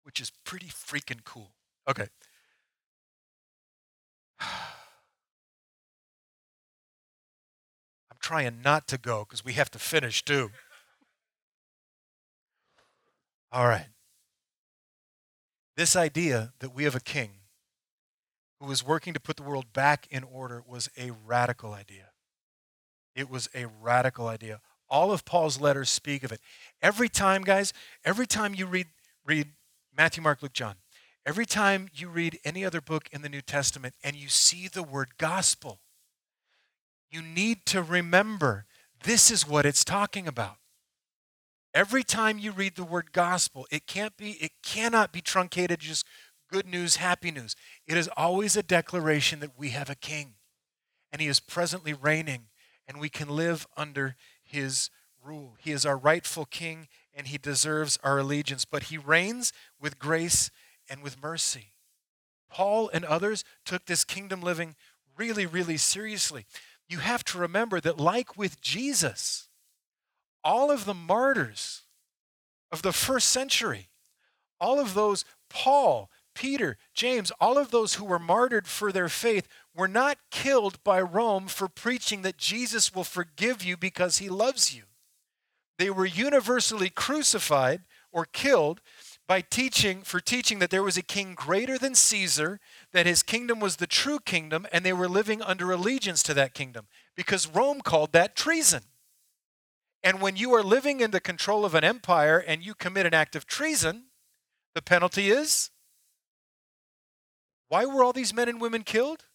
which 0.02 0.20
is 0.20 0.32
pretty 0.46 0.70
freaking 0.70 1.24
cool. 1.24 1.52
Okay. 1.88 2.08
Trying 8.24 8.62
not 8.64 8.88
to 8.88 8.98
go 8.98 9.26
because 9.28 9.46
we 9.46 9.54
have 9.54 9.70
to 9.70 9.78
finish 9.78 10.24
too. 10.24 10.50
All 13.52 13.68
right. 13.68 13.88
This 15.76 15.96
idea 15.96 16.54
that 16.60 16.74
we 16.74 16.86
have 16.86 16.96
a 16.96 17.02
king 17.02 17.32
who 18.60 18.72
is 18.72 18.86
working 18.86 19.14
to 19.14 19.20
put 19.20 19.36
the 19.36 19.44
world 19.44 19.74
back 19.74 20.08
in 20.10 20.24
order 20.24 20.64
was 20.66 20.90
a 20.98 21.12
radical 21.12 21.74
idea. 21.74 22.12
It 23.16 23.30
was 23.30 23.50
a 23.54 23.68
radical 23.68 24.28
idea. 24.28 24.62
All 24.90 25.12
of 25.12 25.26
Paul's 25.26 25.60
letters 25.60 25.90
speak 25.90 26.24
of 26.24 26.32
it. 26.32 26.40
Every 26.82 27.10
time, 27.10 27.42
guys, 27.44 27.74
every 28.06 28.26
time 28.26 28.56
you 28.56 28.66
read, 28.66 28.88
read 29.26 29.50
Matthew, 29.96 30.24
Mark, 30.24 30.42
Luke, 30.42 30.54
John, 30.54 30.76
every 31.26 31.46
time 31.46 31.90
you 31.94 32.10
read 32.10 32.40
any 32.46 32.64
other 32.64 32.82
book 32.82 33.10
in 33.12 33.22
the 33.22 33.30
New 33.30 33.42
Testament 33.42 33.96
and 34.04 34.16
you 34.16 34.30
see 34.30 34.68
the 34.68 34.84
word 34.84 35.18
gospel, 35.18 35.80
you 37.14 37.22
need 37.22 37.66
to 37.68 37.84
remember 37.84 38.66
this 39.04 39.30
is 39.30 39.48
what 39.48 39.66
it's 39.66 39.84
talking 39.84 40.28
about. 40.28 40.56
Every 41.74 42.04
time 42.04 42.40
you 42.40 42.52
read 42.52 42.76
the 42.76 42.84
word 42.84 43.12
gospel, 43.12 43.68
it 43.72 43.88
can't 43.88 44.16
be, 44.18 44.32
it 44.42 44.52
cannot 44.64 45.12
be 45.12 45.22
truncated 45.22 45.80
just 45.80 46.06
good 46.52 46.68
news, 46.68 46.98
happy 46.98 47.32
news. 47.32 47.56
It 47.88 47.98
is 47.98 48.10
always 48.16 48.56
a 48.56 48.64
declaration 48.64 49.40
that 49.42 49.58
we 49.58 49.70
have 49.70 49.90
a 49.90 49.96
king 49.96 50.36
and 51.12 51.22
he 51.22 51.28
is 51.28 51.40
presently 51.40 51.94
reigning 51.94 52.46
and 52.88 53.00
we 53.00 53.10
can 53.10 53.30
live 53.30 53.68
under 53.78 54.16
his 54.44 54.90
rule. 55.24 55.56
He 55.60 55.72
is 55.72 55.86
our 55.86 55.98
rightful 55.98 56.46
king 56.46 56.88
and 57.14 57.28
he 57.28 57.38
deserves 57.38 57.98
our 58.04 58.20
allegiance, 58.20 58.66
but 58.66 58.84
he 58.84 58.98
reigns 58.98 59.54
with 59.80 60.00
grace 60.00 60.50
and 60.90 61.02
with 61.02 61.22
mercy. 61.22 61.74
Paul 62.50 62.90
and 62.94 63.06
others 63.06 63.44
took 63.66 63.86
this 63.86 64.04
kingdom 64.04 64.42
living 64.42 64.76
really, 65.18 65.46
really 65.46 65.78
seriously 65.78 66.46
you 66.94 67.00
have 67.00 67.24
to 67.26 67.38
remember 67.38 67.82
that, 67.82 68.00
like 68.00 68.38
with 68.38 68.62
Jesus, 68.62 69.50
all 70.44 70.72
of 70.72 70.86
the 70.86 70.94
martyrs 70.94 71.82
of 72.72 72.84
the 72.84 72.94
first 72.94 73.28
century, 73.28 73.90
all 74.62 74.80
of 74.80 74.94
those, 74.94 75.26
Paul, 75.50 76.10
Peter, 76.36 76.78
James, 76.94 77.32
all 77.40 77.58
of 77.58 77.72
those 77.72 77.96
who 77.96 78.06
were 78.06 78.20
martyred 78.20 78.68
for 78.68 78.92
their 78.92 79.10
faith 79.10 79.48
were 79.76 79.88
not 79.88 80.18
killed 80.32 80.84
by 80.84 81.02
Rome 81.02 81.48
for 81.48 81.68
preaching 81.68 82.22
that 82.22 82.38
Jesus 82.38 82.94
will 82.94 83.04
forgive 83.04 83.64
you 83.64 83.76
because 83.76 84.18
he 84.18 84.30
loves 84.30 84.74
you. 84.74 84.84
They 85.80 85.90
were 85.90 86.06
universally 86.06 86.90
crucified 86.90 87.82
or 88.12 88.26
killed 88.26 88.82
by 89.28 89.42
teaching 89.42 90.02
for 90.04 90.20
teaching 90.20 90.60
that 90.60 90.70
there 90.70 90.84
was 90.84 90.98
a 90.98 91.02
king 91.02 91.34
greater 91.34 91.78
than 91.78 91.96
Caesar, 91.96 92.60
that 92.94 93.06
his 93.06 93.24
kingdom 93.24 93.60
was 93.60 93.78
the 93.78 93.88
true 93.88 94.20
kingdom 94.20 94.68
and 94.72 94.86
they 94.86 94.94
were 94.94 95.10
living 95.10 95.42
under 95.42 95.72
allegiance 95.72 96.24
to 96.24 96.34
that 96.36 96.54
kingdom 96.54 96.88
because 97.16 97.48
Rome 97.48 97.82
called 97.82 98.14
that 98.14 98.36
treason. 98.36 98.84
And 100.04 100.22
when 100.22 100.36
you 100.36 100.54
are 100.54 100.64
living 100.64 101.00
in 101.00 101.12
the 101.12 101.20
control 101.20 101.66
of 101.66 101.76
an 101.76 101.84
empire 101.84 102.38
and 102.38 102.64
you 102.64 102.76
commit 102.76 103.06
an 103.06 103.14
act 103.14 103.36
of 103.36 103.46
treason, 103.46 104.06
the 104.76 104.82
penalty 104.82 105.30
is 105.30 105.72
why 107.70 107.86
were 107.86 108.04
all 108.04 108.14
these 108.14 108.36
men 108.36 108.50
and 108.50 108.62
women 108.62 108.84
killed? 108.84 109.26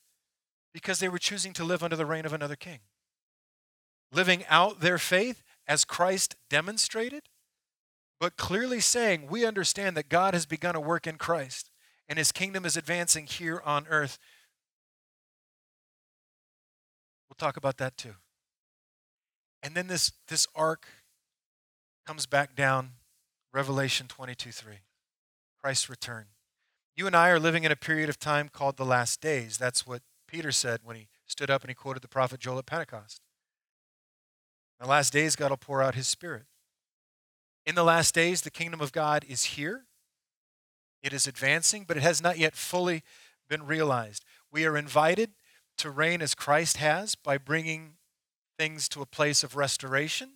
Because 0.73 1.01
they 1.01 1.09
were 1.09 1.19
choosing 1.19 1.53
to 1.55 1.65
live 1.65 1.83
under 1.83 1.97
the 1.97 2.07
reign 2.07 2.25
of 2.25 2.33
another 2.33 2.55
king. 2.55 2.79
Living 4.13 4.45
out 4.49 4.79
their 4.81 4.99
faith 4.99 5.43
as 5.67 5.85
Christ 5.85 6.37
demonstrated, 6.49 7.25
but 8.21 8.37
clearly 8.37 8.79
saying, 8.79 9.27
We 9.27 9.45
understand 9.45 9.97
that 9.97 10.09
God 10.09 10.35
has 10.35 10.47
begun 10.47 10.77
a 10.77 10.81
work 10.81 11.05
in 11.07 11.17
Christ 11.17 11.71
and 12.09 12.19
his 12.19 12.33
kingdom 12.33 12.65
is 12.65 12.77
advancing 12.77 13.27
here 13.27 13.61
on 13.65 13.87
earth. 13.89 14.19
We'll 17.29 17.37
talk 17.39 17.57
about 17.57 17.77
that 17.79 17.97
too. 17.97 18.15
And 19.63 19.75
then 19.75 19.87
this, 19.89 20.13
this 20.29 20.47
arc 20.55 20.87
comes 22.07 22.27
back 22.27 22.55
down, 22.55 22.93
Revelation 23.53 24.07
22 24.09 24.53
3. 24.53 24.75
Christ's 25.61 25.91
return. 25.91 26.27
You 26.97 27.07
and 27.07 27.15
I 27.15 27.29
are 27.29 27.39
living 27.39 27.65
in 27.65 27.73
a 27.73 27.77
period 27.77 28.09
of 28.09 28.19
time 28.19 28.49
called 28.49 28.77
the 28.77 28.85
last 28.85 29.21
days. 29.21 29.59
That's 29.59 29.87
what 29.87 30.03
Peter 30.27 30.53
said 30.53 30.81
when 30.85 30.97
he 30.97 31.09
stood 31.27 31.51
up 31.51 31.63
and 31.63 31.71
he 31.71 31.75
quoted 31.75 32.03
the 32.03 32.09
prophet 32.09 32.41
Joel 32.41 32.59
at 32.59 32.67
Pentecost. 32.67 33.21
In 34.81 34.87
the 34.87 34.91
last 34.91 35.13
days, 35.13 35.37
God 35.37 35.51
will 35.51 35.57
pour 35.57 35.83
out 35.83 35.95
his 35.95 36.07
spirit. 36.07 36.45
In 37.67 37.75
the 37.75 37.85
last 37.85 38.15
days, 38.15 38.43
the 38.43 38.51
kingdom 38.51 38.81
of 38.81 38.93
God 38.93 39.25
is 39.29 39.45
here. 39.45 39.88
It 41.03 41.13
is 41.13 41.27
advancing, 41.27 41.85
but 41.87 41.97
it 41.97 42.03
has 42.03 42.23
not 42.23 42.39
yet 42.39 42.57
fully 42.57 43.03
been 43.49 43.67
realized. 43.67 44.25
We 44.51 44.67
are 44.67 44.77
invited 44.77 45.31
to 45.79 45.91
reign 45.91 46.21
as 46.23 46.35
Christ 46.35 46.79
has 46.79 47.15
by 47.15 47.39
bringing 47.39 47.95
things 48.59 48.89
to 48.91 49.03
a 49.03 49.07
place 49.07 49.45
of 49.45 49.57
restoration, 49.57 50.33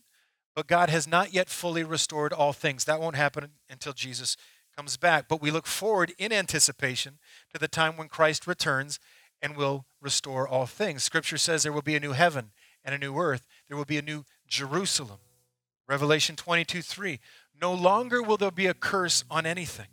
but 0.55 0.67
God 0.67 0.89
has 0.91 1.09
not 1.09 1.33
yet 1.33 1.49
fully 1.49 1.83
restored 1.83 2.33
all 2.33 2.53
things. 2.53 2.85
That 2.85 3.01
won't 3.01 3.17
happen 3.17 3.51
until 3.69 3.93
Jesus 3.93 4.37
comes 4.77 4.97
back. 4.97 5.27
But 5.29 5.43
we 5.43 5.51
look 5.51 5.67
forward 5.67 6.13
in 6.19 6.33
anticipation 6.33 7.19
to 7.53 7.59
the 7.59 7.69
time 7.69 7.97
when 7.97 8.09
Christ 8.09 8.47
returns 8.47 8.99
and 9.41 9.57
will 9.57 9.87
restore 10.01 10.47
all 10.47 10.67
things. 10.67 11.03
Scripture 11.03 11.39
says 11.39 11.63
there 11.63 11.73
will 11.73 11.83
be 11.83 11.97
a 11.97 12.01
new 12.01 12.13
heaven 12.13 12.53
and 12.85 12.95
a 12.95 12.99
new 12.99 13.17
earth, 13.17 13.47
there 13.69 13.77
will 13.77 13.85
be 13.85 13.99
a 13.99 14.03
new 14.03 14.25
Jerusalem. 14.47 15.19
Revelation 15.89 16.37
22 16.37 16.83
3. 16.83 17.21
No 17.61 17.73
longer 17.73 18.23
will 18.23 18.37
there 18.37 18.51
be 18.51 18.67
a 18.67 18.75
curse 18.75 19.25
on 19.31 19.47
anything, 19.47 19.87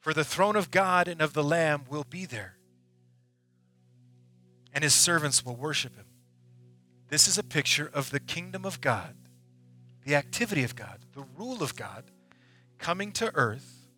for 0.00 0.14
the 0.14 0.24
throne 0.24 0.56
of 0.56 0.70
God 0.70 1.08
and 1.08 1.20
of 1.20 1.34
the 1.34 1.44
Lamb 1.44 1.84
will 1.88 2.04
be 2.08 2.24
there, 2.26 2.56
and 4.72 4.82
his 4.82 4.94
servants 4.94 5.44
will 5.44 5.56
worship 5.56 5.94
him. 5.94 6.06
This 7.08 7.28
is 7.28 7.36
a 7.36 7.42
picture 7.42 7.90
of 7.92 8.10
the 8.10 8.20
kingdom 8.20 8.64
of 8.64 8.80
God, 8.80 9.14
the 10.04 10.14
activity 10.14 10.64
of 10.64 10.74
God, 10.74 11.00
the 11.14 11.24
rule 11.36 11.62
of 11.62 11.76
God 11.76 12.04
coming 12.78 13.12
to 13.12 13.30
earth 13.34 13.88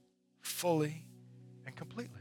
fully 0.41 1.05
and 1.65 1.77
completely. 1.77 2.21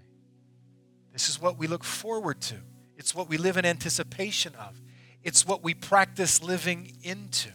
This 1.11 1.27
is 1.27 1.41
what 1.41 1.57
we 1.57 1.67
look 1.67 1.83
forward 1.83 2.39
to. 2.41 2.55
It's 2.97 3.15
what 3.15 3.27
we 3.27 3.37
live 3.37 3.57
in 3.57 3.65
anticipation 3.65 4.53
of. 4.55 4.79
It's 5.23 5.45
what 5.45 5.63
we 5.63 5.73
practice 5.73 6.43
living 6.43 6.97
into 7.03 7.49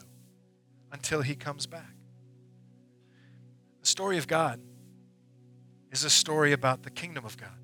until 0.92 1.22
He 1.22 1.34
comes 1.34 1.66
back. 1.66 1.94
The 3.80 3.86
story 3.86 4.18
of 4.18 4.26
God 4.26 4.60
is 5.90 6.04
a 6.04 6.10
story 6.10 6.52
about 6.52 6.82
the 6.82 6.90
kingdom 6.90 7.24
of 7.24 7.36
God, 7.36 7.58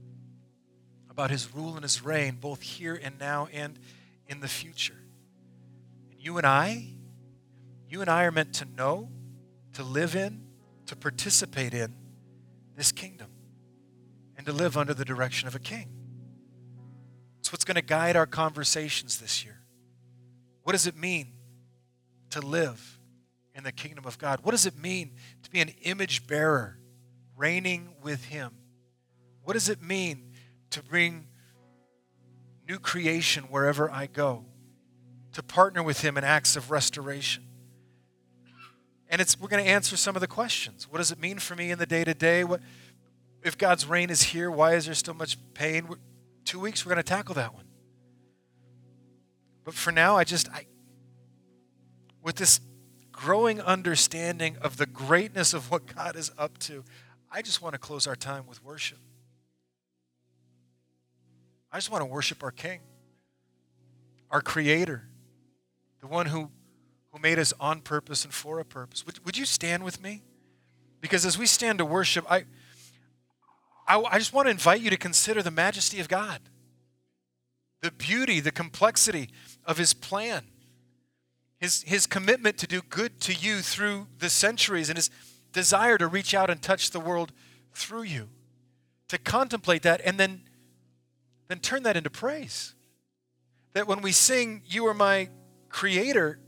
about 1.10 1.30
His 1.30 1.54
rule 1.54 1.74
and 1.74 1.82
His 1.82 2.04
reign, 2.04 2.38
both 2.40 2.62
here 2.62 2.98
and 3.02 3.18
now 3.18 3.48
and 3.52 3.78
in 4.26 4.40
the 4.40 4.48
future. 4.48 4.98
And 6.10 6.20
you 6.20 6.38
and 6.38 6.46
I, 6.46 6.86
you 7.88 8.00
and 8.00 8.08
I 8.08 8.24
are 8.24 8.30
meant 8.30 8.54
to 8.54 8.64
know, 8.64 9.10
to 9.74 9.82
live 9.82 10.16
in, 10.16 10.42
to 10.86 10.96
participate 10.96 11.74
in 11.74 11.94
this 12.76 12.92
kingdom 12.92 13.28
and 14.36 14.46
to 14.46 14.52
live 14.52 14.76
under 14.76 14.94
the 14.94 15.04
direction 15.04 15.46
of 15.46 15.54
a 15.54 15.58
king. 15.58 15.88
It's 17.40 17.52
what's 17.52 17.64
going 17.64 17.76
to 17.76 17.82
guide 17.82 18.16
our 18.16 18.26
conversations 18.26 19.18
this 19.18 19.44
year. 19.44 19.60
What 20.62 20.72
does 20.72 20.86
it 20.86 20.96
mean 20.96 21.32
to 22.30 22.40
live 22.40 22.98
in 23.54 23.64
the 23.64 23.72
kingdom 23.72 24.06
of 24.06 24.16
God? 24.16 24.40
What 24.42 24.52
does 24.52 24.64
it 24.64 24.78
mean 24.78 25.12
to 25.42 25.50
be 25.50 25.60
an 25.60 25.70
image 25.82 26.26
bearer, 26.26 26.78
reigning 27.42 27.88
with 28.04 28.26
Him? 28.26 28.52
What 29.42 29.54
does 29.54 29.68
it 29.68 29.82
mean 29.82 30.30
to 30.70 30.80
bring 30.80 31.26
new 32.68 32.78
creation 32.78 33.44
wherever 33.44 33.90
I 33.90 34.06
go? 34.06 34.44
To 35.32 35.42
partner 35.42 35.82
with 35.82 36.02
Him 36.02 36.16
in 36.16 36.22
acts 36.22 36.54
of 36.54 36.70
restoration? 36.70 37.42
And 39.08 39.20
it's, 39.20 39.38
we're 39.38 39.48
going 39.48 39.64
to 39.64 39.68
answer 39.68 39.96
some 39.96 40.14
of 40.14 40.20
the 40.20 40.28
questions. 40.28 40.88
What 40.88 40.98
does 40.98 41.10
it 41.10 41.18
mean 41.18 41.40
for 41.40 41.56
me 41.56 41.72
in 41.72 41.78
the 41.80 41.86
day 41.86 42.04
to 42.04 42.14
day? 42.14 42.44
What 42.44 42.60
if 43.42 43.58
God's 43.58 43.86
reign 43.86 44.08
is 44.08 44.22
here? 44.22 44.48
Why 44.48 44.74
is 44.74 44.86
there 44.86 44.94
still 44.94 45.14
much 45.14 45.36
pain? 45.52 45.88
We're, 45.88 45.96
two 46.44 46.60
weeks, 46.60 46.86
we're 46.86 46.90
going 46.90 47.02
to 47.02 47.08
tackle 47.08 47.34
that 47.34 47.54
one. 47.54 47.64
But 49.64 49.74
for 49.74 49.90
now, 49.90 50.16
I 50.16 50.22
just 50.22 50.48
I 50.50 50.66
with 52.22 52.36
this 52.36 52.60
growing 53.10 53.60
understanding 53.60 54.56
of 54.62 54.76
the 54.76 54.86
greatness 54.86 55.52
of 55.52 55.70
what 55.70 55.94
God 55.94 56.16
is 56.16 56.30
up 56.38 56.58
to, 56.58 56.84
I 57.32 57.42
just 57.42 57.62
want 57.62 57.72
to 57.72 57.78
close 57.78 58.06
our 58.06 58.14
time 58.14 58.46
with 58.46 58.62
worship. 58.62 58.98
I 61.72 61.78
just 61.78 61.90
want 61.90 62.02
to 62.02 62.06
worship 62.06 62.42
our 62.42 62.50
King, 62.50 62.80
our 64.30 64.42
Creator, 64.42 65.08
the 66.00 66.06
one 66.06 66.26
who 66.26 66.50
who 67.12 67.18
made 67.20 67.38
us 67.38 67.52
on 67.60 67.80
purpose 67.80 68.24
and 68.24 68.32
for 68.32 68.58
a 68.58 68.64
purpose. 68.64 69.04
Would, 69.06 69.24
would 69.24 69.36
you 69.36 69.44
stand 69.44 69.84
with 69.84 70.02
me? 70.02 70.22
Because 71.00 71.26
as 71.26 71.36
we 71.36 71.46
stand 71.46 71.78
to 71.78 71.84
worship, 71.84 72.24
I, 72.30 72.44
I, 73.86 74.02
I 74.02 74.18
just 74.18 74.32
want 74.32 74.46
to 74.46 74.50
invite 74.50 74.80
you 74.80 74.90
to 74.90 74.96
consider 74.96 75.42
the 75.42 75.50
majesty 75.50 76.00
of 76.00 76.08
God, 76.08 76.40
the 77.82 77.90
beauty, 77.90 78.40
the 78.40 78.52
complexity 78.52 79.28
of 79.64 79.76
His 79.76 79.92
plan, 79.92 80.44
His, 81.58 81.82
his 81.82 82.06
commitment 82.06 82.56
to 82.58 82.66
do 82.66 82.80
good 82.88 83.20
to 83.22 83.34
you 83.34 83.58
through 83.58 84.06
the 84.18 84.30
centuries, 84.30 84.88
and 84.88 84.96
His 84.96 85.10
desire 85.52 85.98
to 85.98 86.06
reach 86.06 86.34
out 86.34 86.50
and 86.50 86.60
touch 86.60 86.90
the 86.90 87.00
world 87.00 87.32
through 87.74 88.02
you. 88.02 88.28
To 89.08 89.18
contemplate 89.18 89.82
that 89.82 90.00
and 90.04 90.18
then, 90.18 90.42
then 91.48 91.58
turn 91.58 91.82
that 91.82 91.96
into 91.96 92.10
praise. 92.10 92.74
That 93.74 93.86
when 93.86 94.02
we 94.02 94.12
sing, 94.12 94.62
You 94.66 94.86
are 94.86 94.94
my 94.94 95.28
creator, 95.68 96.38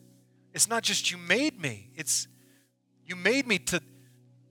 it's 0.52 0.68
not 0.68 0.82
just 0.82 1.10
you 1.10 1.18
made 1.18 1.60
me, 1.60 1.90
it's 1.94 2.28
you 3.06 3.16
made 3.16 3.46
me 3.46 3.58
to, 3.58 3.82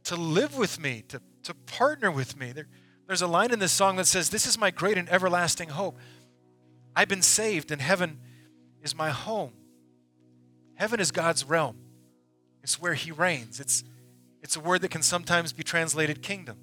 to 0.05 0.15
live 0.15 0.57
with 0.57 0.79
me, 0.79 1.03
to, 1.07 1.21
to 1.43 1.53
partner 1.53 2.11
with 2.11 2.37
me. 2.37 2.51
There, 2.51 2.67
there's 3.07 3.21
a 3.21 3.27
line 3.27 3.51
in 3.51 3.59
this 3.59 3.71
song 3.71 3.95
that 3.97 4.05
says, 4.05 4.29
This 4.29 4.45
is 4.45 4.57
my 4.57 4.69
great 4.71 4.97
and 4.97 5.09
everlasting 5.09 5.69
hope. 5.69 5.97
I've 6.95 7.07
been 7.07 7.21
saved, 7.21 7.71
and 7.71 7.81
heaven 7.81 8.19
is 8.83 8.95
my 8.95 9.09
home. 9.09 9.53
Heaven 10.75 10.99
is 10.99 11.11
God's 11.11 11.45
realm, 11.45 11.77
it's 12.61 12.81
where 12.81 12.93
He 12.93 13.11
reigns. 13.11 13.59
It's, 13.59 13.83
it's 14.43 14.57
a 14.57 14.59
word 14.59 14.81
that 14.81 14.89
can 14.89 15.01
sometimes 15.01 15.53
be 15.53 15.63
translated 15.63 16.21
kingdom. 16.21 16.57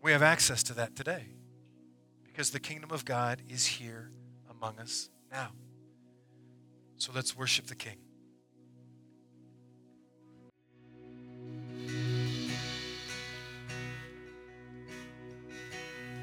We 0.00 0.12
have 0.12 0.22
access 0.22 0.62
to 0.64 0.74
that 0.74 0.96
today 0.96 1.26
because 2.24 2.50
the 2.50 2.58
kingdom 2.58 2.90
of 2.90 3.04
God 3.04 3.42
is 3.48 3.66
here 3.66 4.10
among 4.50 4.78
us 4.78 5.10
now. 5.30 5.50
So 6.96 7.12
let's 7.14 7.36
worship 7.36 7.66
the 7.66 7.74
King. 7.74 7.98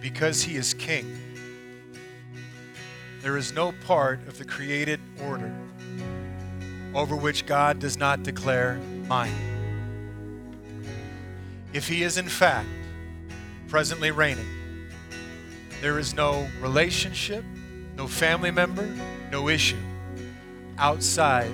Because 0.02 0.42
he 0.42 0.56
is 0.56 0.74
king, 0.74 1.06
there 3.22 3.36
is 3.36 3.54
no 3.54 3.74
part 3.86 4.26
of 4.30 4.38
the 4.38 4.46
created 4.46 5.02
order 5.22 5.54
over 6.94 7.16
which 7.16 7.46
God 7.46 7.80
does 7.80 7.98
not 7.98 8.24
declare 8.24 8.80
mine. 9.08 9.34
If 11.74 11.88
he 11.88 12.04
is 12.04 12.18
in 12.18 12.28
fact 12.28 12.68
presently 13.68 14.12
reigning, 14.12 14.48
there 15.82 16.00
is 16.00 16.14
no 16.14 16.48
relationship, 16.62 17.46
no 17.96 18.08
family 18.08 18.52
member, 18.52 18.88
no 19.32 19.50
issue 19.50 19.78
outside 20.78 21.52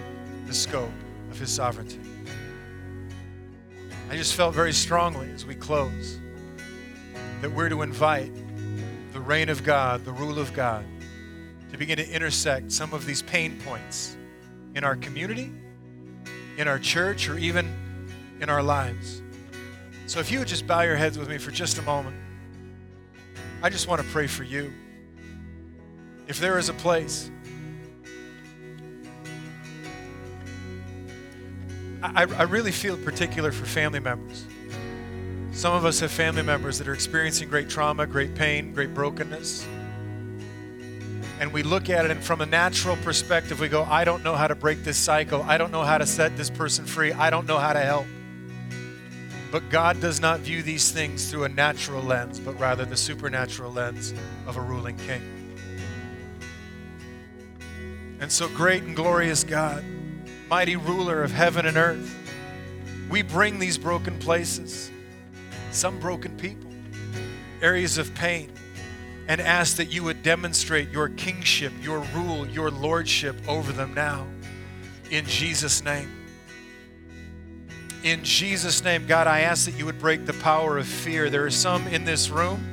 the 0.48 0.54
scope 0.54 0.90
of 1.30 1.38
his 1.38 1.50
sovereignty. 1.50 2.00
I 4.10 4.16
just 4.16 4.36
felt 4.36 4.56
very 4.56 4.72
strongly 4.72 5.30
as 5.32 5.46
we 5.46 5.56
close 5.56 6.20
that 7.42 7.52
we're 7.52 7.70
to 7.70 7.82
invite 7.82 8.32
the 9.14 9.20
reign 9.20 9.50
of 9.50 9.64
God, 9.64 10.06
the 10.06 10.12
rule 10.12 10.40
of 10.40 10.54
God, 10.54 10.86
to 11.72 11.78
begin 11.78 11.98
to 11.98 12.10
intersect 12.10 12.72
some 12.72 12.94
of 12.94 13.06
these 13.06 13.22
pain 13.24 13.60
points 13.66 14.16
in 14.76 14.84
our 14.84 14.96
community, 14.96 15.52
in 16.58 16.68
our 16.68 16.78
church, 16.78 17.28
or 17.30 17.38
even 17.38 17.74
in 18.42 18.50
our 18.50 18.62
lives. 18.62 19.22
So 20.06 20.20
if 20.20 20.32
you 20.32 20.40
would 20.40 20.48
just 20.48 20.68
bow 20.68 20.82
your 20.82 20.98
heads 20.98 21.18
with 21.18 21.30
me 21.30 21.38
for 21.38 21.50
just 21.50 21.80
a 21.80 21.82
moment, 21.82 22.16
I 23.64 23.70
just 23.70 23.88
want 23.88 24.02
to 24.02 24.08
pray 24.10 24.28
for 24.28 24.44
you. 24.44 24.72
If 26.28 26.40
there 26.40 26.60
is 26.60 26.70
a 26.70 26.74
place, 26.74 27.32
I, 32.04 32.24
I 32.24 32.44
really 32.44 32.72
feel 32.72 32.98
particular 32.98 33.52
for 33.52 33.66
family 33.66 34.00
members. 34.00 34.46
Some 35.52 35.74
of 35.74 35.86
us 35.86 36.02
have 36.02 36.12
family 36.12 36.44
members 36.44 36.78
that 36.80 36.88
are 36.88 36.94
experiencing 36.94 37.48
great 37.48 37.70
trauma, 37.70 38.06
great 38.06 38.36
pain, 38.36 38.74
great 38.74 38.94
brokenness. 38.94 39.66
And 41.40 41.52
we 41.52 41.64
look 41.64 41.90
at 41.90 42.06
it, 42.06 42.12
and 42.12 42.24
from 42.24 42.40
a 42.42 42.46
natural 42.46 42.96
perspective, 42.98 43.60
we 43.60 43.68
go, 43.68 43.84
I 43.84 44.06
don't 44.06 44.24
know 44.24 44.36
how 44.36 44.48
to 44.48 44.56
break 44.56 44.84
this 44.84 44.98
cycle. 44.98 45.44
I 45.44 45.58
don't 45.58 45.72
know 45.72 45.84
how 45.84 45.98
to 45.98 46.06
set 46.06 46.38
this 46.38 46.50
person 46.50 46.86
free. 46.86 47.12
I 47.12 47.30
don't 47.30 47.46
know 47.46 47.58
how 47.58 47.74
to 47.74 47.82
help. 47.82 48.06
But 49.52 49.70
God 49.70 50.00
does 50.00 50.22
not 50.22 50.40
view 50.40 50.64
these 50.64 50.92
things 50.92 51.30
through 51.30 51.44
a 51.44 51.50
natural 51.50 52.02
lens, 52.02 52.40
but 52.40 52.60
rather 52.60 52.86
the 52.86 52.98
supernatural 52.98 53.72
lens 53.72 54.14
of 54.48 54.58
a 54.58 54.62
ruling 54.62 54.98
king. 54.98 55.22
And 58.20 58.32
so, 58.32 58.48
great 58.48 58.84
and 58.84 58.96
glorious 58.96 59.44
God, 59.44 59.84
mighty 60.50 60.78
ruler 60.78 61.22
of 61.22 61.32
heaven 61.32 61.66
and 61.66 61.78
earth, 61.78 62.16
we 63.10 63.22
bring 63.22 63.60
these 63.60 63.78
broken 63.78 64.18
places, 64.20 64.90
some 65.72 66.00
broken 66.00 66.36
people, 66.38 66.72
areas 67.62 67.98
of 67.98 68.14
pain, 68.16 68.52
and 69.28 69.42
ask 69.42 69.78
that 69.78 69.86
you 69.86 70.04
would 70.04 70.22
demonstrate 70.24 70.90
your 70.90 71.10
kingship, 71.10 71.74
your 71.82 72.00
rule, 72.14 72.48
your 72.48 72.70
lordship 72.70 73.36
over 73.48 73.72
them 73.72 73.94
now. 73.94 74.26
In 75.10 75.26
Jesus' 75.26 75.84
name. 75.84 76.10
In 78.04 78.24
Jesus' 78.24 78.84
name, 78.84 79.08
God, 79.08 79.26
I 79.26 79.42
ask 79.42 79.66
that 79.66 79.78
you 79.78 79.86
would 79.86 80.00
break 80.00 80.26
the 80.26 80.34
power 80.34 80.78
of 80.78 80.86
fear. 80.86 81.30
There 81.30 81.44
are 81.46 81.52
some 81.52 81.88
in 81.88 82.06
this 82.06 82.30
room 82.30 82.64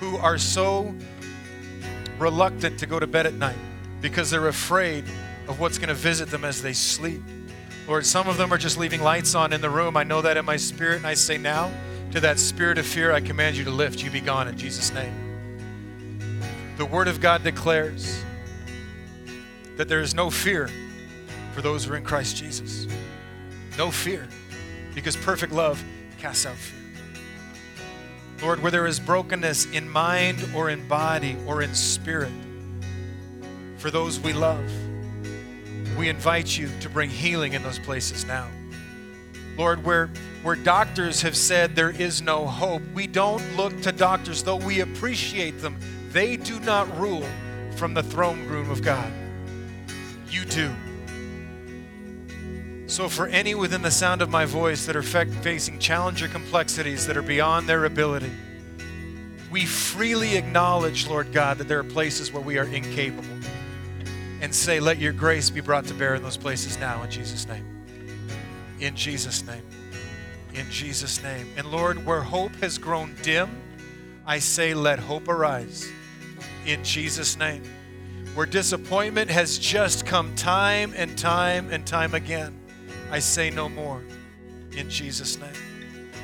who 0.00 0.16
are 0.16 0.38
so 0.38 0.94
reluctant 2.18 2.78
to 2.78 2.86
go 2.86 2.98
to 2.98 3.06
bed 3.06 3.26
at 3.26 3.34
night 3.34 3.58
because 4.00 4.30
they're 4.30 4.48
afraid 4.48 5.04
of 5.46 5.60
what's 5.60 5.76
going 5.76 5.88
to 5.88 5.94
visit 5.94 6.30
them 6.30 6.44
as 6.44 6.62
they 6.62 6.72
sleep. 6.72 7.22
Lord, 7.86 8.06
some 8.06 8.28
of 8.28 8.38
them 8.38 8.52
are 8.52 8.58
just 8.58 8.78
leaving 8.78 9.02
lights 9.02 9.34
on 9.34 9.52
in 9.52 9.60
the 9.60 9.70
room. 9.70 9.96
I 9.96 10.04
know 10.04 10.22
that 10.22 10.36
in 10.36 10.44
my 10.44 10.56
spirit, 10.56 10.96
and 10.96 11.06
I 11.06 11.14
say 11.14 11.36
now 11.38 11.70
to 12.12 12.20
that 12.20 12.38
spirit 12.38 12.78
of 12.78 12.86
fear, 12.86 13.12
I 13.12 13.20
command 13.20 13.56
you 13.56 13.64
to 13.64 13.70
lift. 13.70 14.02
You 14.02 14.10
be 14.10 14.20
gone 14.20 14.48
in 14.48 14.56
Jesus' 14.56 14.92
name. 14.92 15.27
The 16.78 16.86
Word 16.86 17.08
of 17.08 17.20
God 17.20 17.42
declares 17.42 18.22
that 19.76 19.88
there 19.88 20.00
is 20.00 20.14
no 20.14 20.30
fear 20.30 20.70
for 21.52 21.60
those 21.60 21.84
who 21.84 21.92
are 21.92 21.96
in 21.96 22.04
Christ 22.04 22.36
Jesus. 22.36 22.86
No 23.76 23.90
fear 23.90 24.28
because 24.94 25.16
perfect 25.16 25.52
love 25.52 25.82
casts 26.20 26.46
out 26.46 26.54
fear. 26.54 26.78
Lord, 28.40 28.62
where 28.62 28.70
there 28.70 28.86
is 28.86 29.00
brokenness 29.00 29.66
in 29.72 29.90
mind 29.90 30.38
or 30.54 30.70
in 30.70 30.86
body 30.86 31.36
or 31.48 31.62
in 31.62 31.74
spirit, 31.74 32.30
for 33.78 33.90
those 33.90 34.20
we 34.20 34.32
love, 34.32 34.64
we 35.98 36.08
invite 36.08 36.56
you 36.56 36.70
to 36.78 36.88
bring 36.88 37.10
healing 37.10 37.54
in 37.54 37.64
those 37.64 37.80
places 37.80 38.24
now. 38.24 38.46
Lord, 39.56 39.84
where, 39.84 40.10
where 40.44 40.54
doctors 40.54 41.22
have 41.22 41.36
said 41.36 41.74
there 41.74 41.90
is 41.90 42.22
no 42.22 42.46
hope, 42.46 42.82
we 42.94 43.08
don't 43.08 43.42
look 43.56 43.82
to 43.82 43.90
doctors, 43.90 44.44
though 44.44 44.54
we 44.54 44.78
appreciate 44.78 45.60
them. 45.60 45.76
They 46.10 46.36
do 46.36 46.58
not 46.60 46.98
rule 46.98 47.26
from 47.76 47.94
the 47.94 48.02
throne 48.02 48.46
room 48.46 48.70
of 48.70 48.82
God. 48.82 49.12
You 50.30 50.44
do. 50.44 50.74
So, 52.86 53.08
for 53.08 53.26
any 53.26 53.54
within 53.54 53.82
the 53.82 53.90
sound 53.90 54.22
of 54.22 54.30
my 54.30 54.46
voice 54.46 54.86
that 54.86 54.96
are 54.96 55.02
facing 55.02 55.78
challenge 55.78 56.22
or 56.22 56.28
complexities 56.28 57.06
that 57.06 57.16
are 57.18 57.22
beyond 57.22 57.68
their 57.68 57.84
ability, 57.84 58.32
we 59.50 59.66
freely 59.66 60.36
acknowledge, 60.36 61.06
Lord 61.06 61.32
God, 61.32 61.58
that 61.58 61.68
there 61.68 61.78
are 61.78 61.84
places 61.84 62.32
where 62.32 62.42
we 62.42 62.58
are 62.58 62.64
incapable. 62.64 63.28
And 64.40 64.54
say, 64.54 64.80
let 64.80 64.98
your 64.98 65.12
grace 65.12 65.50
be 65.50 65.60
brought 65.60 65.84
to 65.86 65.94
bear 65.94 66.14
in 66.14 66.22
those 66.22 66.36
places 66.36 66.78
now, 66.78 67.02
in 67.02 67.10
Jesus' 67.10 67.46
name. 67.46 67.66
In 68.80 68.94
Jesus' 68.94 69.44
name. 69.44 69.62
In 70.54 70.70
Jesus' 70.70 71.22
name. 71.22 71.48
And 71.56 71.70
Lord, 71.70 72.06
where 72.06 72.22
hope 72.22 72.54
has 72.56 72.78
grown 72.78 73.14
dim, 73.22 73.50
I 74.24 74.38
say, 74.38 74.74
let 74.74 74.98
hope 74.98 75.28
arise. 75.28 75.90
In 76.68 76.84
Jesus' 76.84 77.38
name. 77.38 77.62
Where 78.34 78.44
disappointment 78.44 79.30
has 79.30 79.58
just 79.58 80.04
come 80.04 80.34
time 80.36 80.92
and 80.94 81.16
time 81.16 81.70
and 81.70 81.86
time 81.86 82.14
again, 82.14 82.60
I 83.10 83.20
say 83.20 83.48
no 83.48 83.70
more. 83.70 84.04
In 84.76 84.90
Jesus' 84.90 85.38
name. 85.40 86.20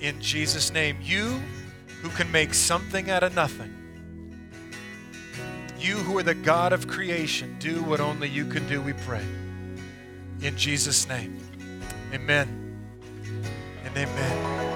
In 0.00 0.20
Jesus' 0.20 0.72
name. 0.72 0.98
You 1.00 1.40
who 2.02 2.08
can 2.08 2.30
make 2.32 2.52
something 2.52 3.10
out 3.10 3.22
of 3.22 3.36
nothing. 3.36 3.72
You 5.78 5.98
who 5.98 6.18
are 6.18 6.24
the 6.24 6.34
God 6.34 6.72
of 6.72 6.88
creation, 6.88 7.56
do 7.60 7.80
what 7.84 8.00
only 8.00 8.28
you 8.28 8.44
can 8.44 8.66
do, 8.66 8.82
we 8.82 8.92
pray. 8.92 9.24
In 10.42 10.56
Jesus' 10.56 11.08
name. 11.08 11.38
Amen 12.12 12.76
and 13.84 13.96
amen. 13.96 14.67